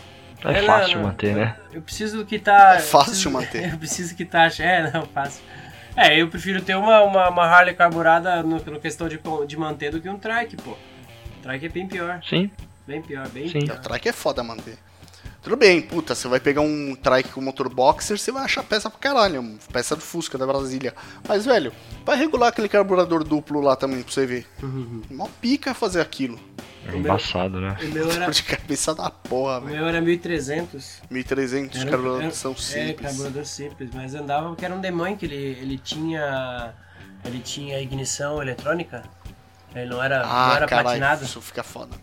[0.44, 1.04] É, não, fácil não.
[1.06, 1.56] manter, né?
[1.72, 2.74] Eu preciso que tá.
[2.74, 3.64] É fácil eu preciso- manter.
[3.72, 4.46] Eu preciso que tá.
[4.58, 5.42] É, não, fácil.
[5.96, 9.90] É, eu prefiro ter uma, uma, uma Harley carburada no, no questão de, de manter
[9.90, 10.76] do que um trike, pô.
[11.42, 12.20] Trike é bem pior.
[12.28, 12.50] Sim,
[12.86, 13.58] Bem pior, bem Sim.
[13.60, 13.78] O pior.
[13.80, 14.76] trike é foda manter.
[15.42, 18.88] Tudo bem, puta, você vai pegar um trike com motor boxer, você vai achar peça
[18.88, 20.94] pra caralho, peça do Fusca da Brasília.
[21.28, 21.72] Mas, velho,
[22.04, 24.46] vai regular aquele carburador duplo lá também pra você ver.
[25.10, 26.38] Mó pica fazer aquilo.
[26.86, 27.76] é embaçado, né?
[27.82, 29.76] O meu era, de cabeça da porra, o velho.
[29.78, 31.00] meu era 1300.
[31.10, 33.00] 1300 Era- carburadores era- são É, simples.
[33.08, 36.72] carburador simples, mas andava porque era um demônio que ele, ele tinha.
[37.24, 39.02] Ele tinha ignição eletrônica.
[39.74, 41.24] Ele não era, não ah, era caralho, platinado.
[41.24, 41.96] isso fica foda.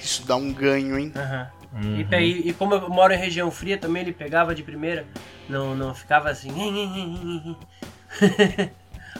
[0.00, 1.12] Isso dá um ganho, hein?
[1.14, 1.42] Aham.
[1.42, 1.55] Uhum.
[1.98, 5.04] E, pe- e, e como eu moro em região fria também, ele pegava de primeira.
[5.48, 6.50] Não, não ficava assim.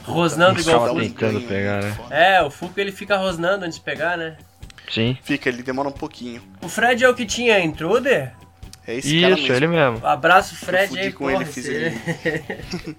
[0.04, 1.96] rosnando igual o ganho, pegar, né?
[2.10, 4.36] É, o Fuca ele fica rosnando antes de pegar, né?
[4.90, 5.18] Sim.
[5.22, 6.42] Fica, ele demora um pouquinho.
[6.62, 8.32] O Fred é o que tinha intruder?
[8.86, 9.56] É esse cara Isso, mesmo.
[9.56, 10.06] ele mesmo.
[10.06, 12.96] Abraço, Fred aí, com porra, ele, fiz esse-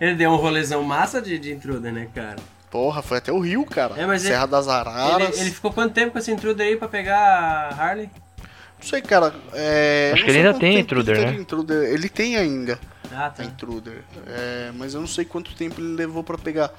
[0.00, 2.36] ele deu um rolezão massa de, de intruder, né, cara?
[2.70, 3.94] Porra, foi até o Rio, cara.
[4.00, 5.34] É, mas Serra das Araras.
[5.36, 8.08] Ele, ele ficou quanto tempo com esse intruder aí pra pegar a Harley?
[8.80, 9.34] Não sei, cara.
[9.52, 10.12] É...
[10.14, 11.34] Acho que ele ainda tem intruder, ele né?
[11.34, 11.92] intruder.
[11.92, 12.78] Ele tem ainda
[13.12, 13.44] Ah, a tá.
[13.44, 14.02] intruder.
[14.26, 16.70] É, mas eu não sei quanto tempo ele levou pra pegar.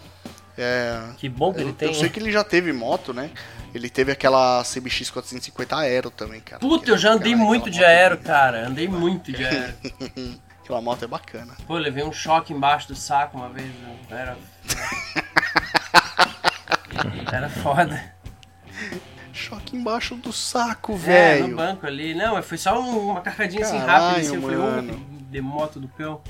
[0.57, 1.87] É, Que bom que ele eu, tem.
[1.89, 2.11] eu sei hein?
[2.11, 3.29] que ele já teve moto, né?
[3.73, 6.59] Ele teve aquela CBX 450 Aero também, cara.
[6.59, 8.67] Puta, Que- eu já andei aquela- muito de aero, cara.
[8.67, 9.73] Andei muito de aero.
[10.63, 11.55] Aquela moto é bacana.
[11.65, 13.65] Pô, levei um choque embaixo do saco uma vez.
[13.67, 13.95] né?
[14.11, 14.37] Era.
[17.31, 18.13] Era foda.
[19.39, 21.55] Choque embaixo do saco, É, no velho.
[21.55, 22.13] banco ali.
[22.13, 24.19] Não, foi só um- uma carcadinha assim rápida.
[24.19, 24.99] Assim, eu falei,
[25.31, 26.21] de moto do cão.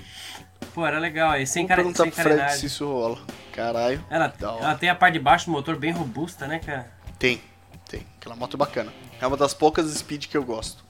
[0.74, 1.32] Pô, era legal.
[1.32, 3.18] Aí, sem, Vou cara, sem Fred se isso rola.
[3.53, 4.03] Caralho.
[4.10, 6.91] Ela, ela tem a parte de baixo do motor bem robusta, né, cara?
[7.18, 7.41] Tem,
[7.89, 8.05] tem.
[8.20, 8.93] Aquela moto é bacana.
[9.20, 10.84] É uma das poucas speed que eu gosto.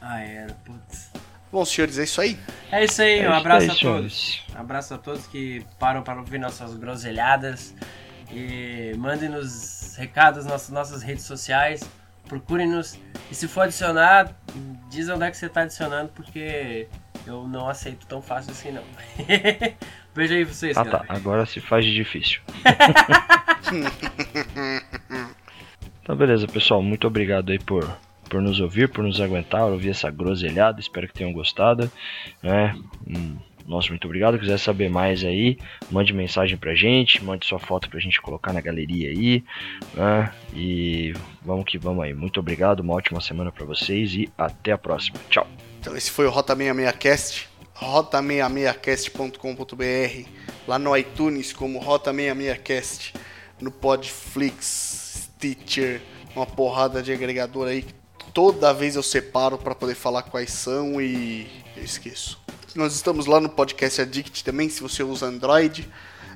[0.00, 1.10] Ah, era, putz.
[1.52, 2.38] Bom, senhores, é isso aí.
[2.70, 4.42] É isso aí, É um isso abraço aí, a todos.
[4.56, 7.74] Um abraço a todos que param para ouvir nossas groselhadas.
[8.30, 11.82] E mandem-nos recados nas nossas redes sociais.
[12.28, 12.98] Procurem-nos.
[13.30, 14.32] E se for adicionar,
[14.90, 16.88] diz onde é que você está adicionando, porque
[17.26, 18.82] eu não aceito tão fácil assim não.
[20.14, 21.14] Beijo aí pra vocês, Ah tá, galera.
[21.16, 22.40] agora se faz de difícil.
[26.02, 27.88] então beleza, pessoal, muito obrigado aí por,
[28.28, 31.90] por nos ouvir, por nos aguentar, ouvir essa groselhada, espero que tenham gostado,
[32.42, 32.74] né?
[33.06, 33.36] Hum,
[33.66, 34.38] Nossa, muito obrigado.
[34.38, 35.58] Quiser saber mais aí,
[35.90, 39.42] mande mensagem pra gente, mande sua foto pra gente colocar na galeria aí,
[39.94, 40.32] né?
[40.54, 42.12] E vamos que vamos aí.
[42.12, 45.18] Muito obrigado, uma ótima semana pra vocês e até a próxima.
[45.28, 45.46] Tchau.
[45.80, 47.46] Então esse foi o Rota 66cast,
[47.76, 50.28] rota66cast.com.br,
[50.68, 53.14] lá no iTunes como Rota 66cast,
[53.60, 56.00] no Podflix, Stitcher,
[56.34, 57.84] uma porrada de agregador aí.
[58.32, 61.46] Toda vez eu separo para poder falar quais são e
[61.76, 62.40] eu esqueço.
[62.74, 65.86] Nós estamos lá no Podcast Addict também, se você usa Android,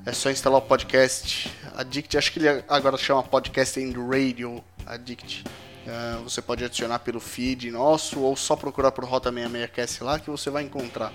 [0.05, 5.45] é só instalar o podcast Addict, acho que ele agora chama Podcast and Radio Addict.
[5.89, 10.29] Ah, você pode adicionar pelo feed nosso ou só procurar por Rota 66cast lá que
[10.29, 11.11] você vai encontrar.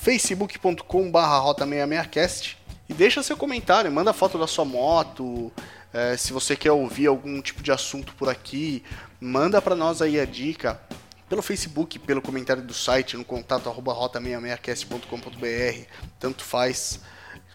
[0.00, 2.56] facebook.com barra Rota 66cast
[2.88, 5.52] e deixa seu comentário, manda foto da sua moto,
[5.92, 8.82] eh, se você quer ouvir algum tipo de assunto por aqui,
[9.20, 10.80] manda para nós aí a dica
[11.28, 15.86] pelo Facebook, pelo comentário do site, no contato arroba rota66cast.com.br,
[16.18, 17.00] tanto faz.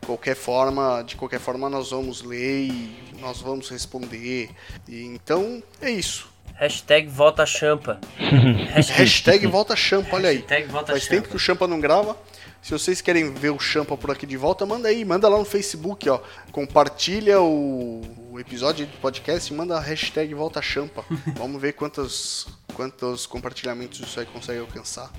[0.06, 4.50] qualquer forma, de qualquer forma nós vamos ler e nós vamos responder.
[4.88, 6.32] E, então é isso.
[6.56, 8.00] Hashtag volta champa.
[8.96, 10.46] Hashtag volta champa, olha aí.
[10.70, 11.16] Volta Faz champa.
[11.16, 12.16] tempo que o Champa não grava.
[12.64, 15.44] Se vocês querem ver o Champa por aqui de volta, manda aí, manda lá no
[15.44, 16.22] Facebook, ó.
[16.50, 18.02] Compartilha o,
[18.32, 21.04] o episódio do podcast e manda a hashtag Volta Champa.
[21.36, 25.12] Vamos ver quantos, quantos compartilhamentos isso aí consegue alcançar.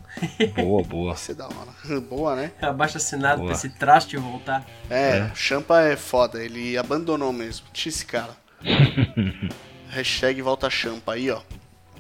[0.57, 1.13] Boa, boa.
[1.13, 2.01] Vai ser da hora.
[2.09, 2.51] Boa, né?
[2.63, 3.49] Abaixo assinado Boa.
[3.49, 4.67] pra esse traste voltar.
[4.89, 7.67] É, o Champa é foda, ele abandonou mesmo.
[7.75, 8.35] Tinha esse cara.
[9.91, 11.43] hashtag Volta Champa aí, ó.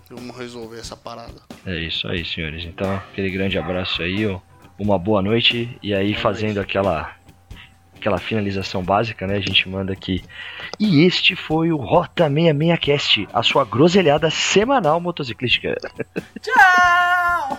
[0.08, 1.42] Vamos resolver essa parada.
[1.66, 2.64] É isso aí, senhores.
[2.64, 4.40] Então, aquele grande abraço aí, ó.
[4.78, 5.78] Uma boa noite.
[5.82, 7.14] E aí, fazendo aquela
[8.04, 9.36] aquela finalização básica, né?
[9.36, 10.22] A gente manda aqui.
[10.78, 15.74] E este foi o Rota 66 Cast, a sua groselhada semanal motociclística.
[16.40, 17.58] Tchau!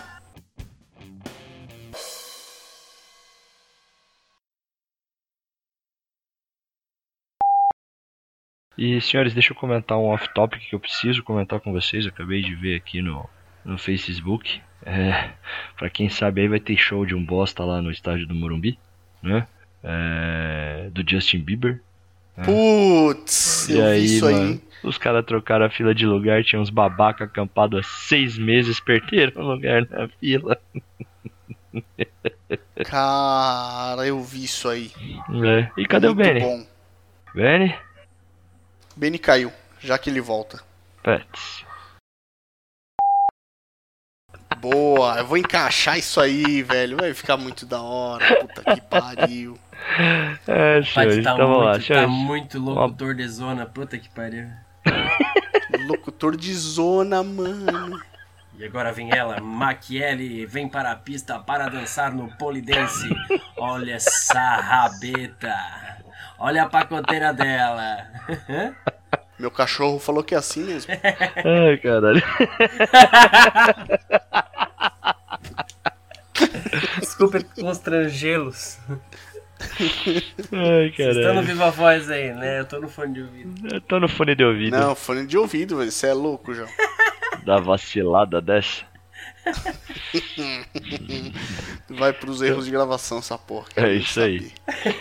[8.78, 12.04] E, senhores, deixa eu comentar um off-topic que eu preciso comentar com vocês.
[12.04, 13.28] Eu acabei de ver aqui no,
[13.66, 14.60] no Facebook.
[14.84, 15.30] É,
[15.76, 18.78] pra quem sabe aí vai ter show de um bosta lá no estádio do Morumbi,
[19.22, 19.46] né?
[19.82, 21.82] É, do Justin Bieber.
[22.44, 24.60] Putz, E eu aí, vi isso mano, aí.
[24.84, 29.42] os caras trocaram a fila de lugar, tinha uns babaca acampados há seis meses, perderam
[29.42, 30.58] o lugar na fila.
[32.84, 34.92] Cara, eu vi isso aí.
[35.44, 35.70] É.
[35.80, 36.40] E cadê Muito o Benny?
[36.40, 36.66] bom.
[37.34, 37.74] Benny?
[38.94, 40.62] Benny caiu, já que ele volta.
[41.02, 41.64] Pets.
[44.70, 46.96] Boa, eu vou encaixar isso aí, velho.
[46.96, 48.36] Vai ficar muito da hora.
[48.40, 49.58] Puta que pariu.
[50.48, 54.48] É, senhores, tá, então vamos lá, muito, tá muito locutor de zona, puta que pariu.
[55.86, 58.00] Locutor de zona, mano.
[58.58, 63.08] E agora vem ela, Maquiele, vem para a pista para dançar no polidense.
[63.56, 65.54] Olha essa rabeta.
[66.38, 68.06] Olha a pacoteira dela.
[69.38, 70.92] Meu cachorro falou que é assim mesmo.
[71.44, 72.22] Ai, caralho.
[77.00, 78.78] Desculpa constrangê-los.
[80.52, 81.46] Ai, Vocês estão no caralho.
[81.46, 82.60] Viva Voz aí, né?
[82.60, 83.74] Eu tô no fone de ouvido.
[83.74, 84.76] Eu tô no fone de ouvido.
[84.76, 85.90] Não, fone de ouvido, velho.
[85.90, 86.68] Você é louco, João.
[87.44, 88.84] Da vacilada dessa.
[91.88, 93.66] Vai pros erros de gravação essa porra.
[93.76, 94.50] É isso aí.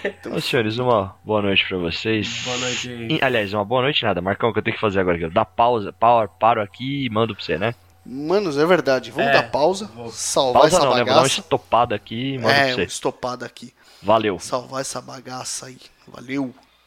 [0.04, 2.42] Então, senhores, uma boa noite pra vocês.
[2.44, 3.08] Boa noite aí.
[3.12, 4.22] E, aliás, uma boa noite nada.
[4.22, 7.36] Marcão, o que eu tenho que fazer agora dar pausa, power, paro aqui e mando
[7.36, 7.74] pra você, né?
[8.06, 9.10] Manos, é verdade.
[9.12, 10.98] Vamos É, dar pausa, vou- salvar Pausa essa não, né?
[11.00, 11.40] Vou dar uma bagaça.
[11.40, 12.84] estopada aqui e mando é, pra você.
[12.84, 13.74] estopado aqui.
[14.04, 14.38] Valeu.
[14.40, 15.78] Salvar essa bagaça aí.
[16.08, 16.54] Valeu.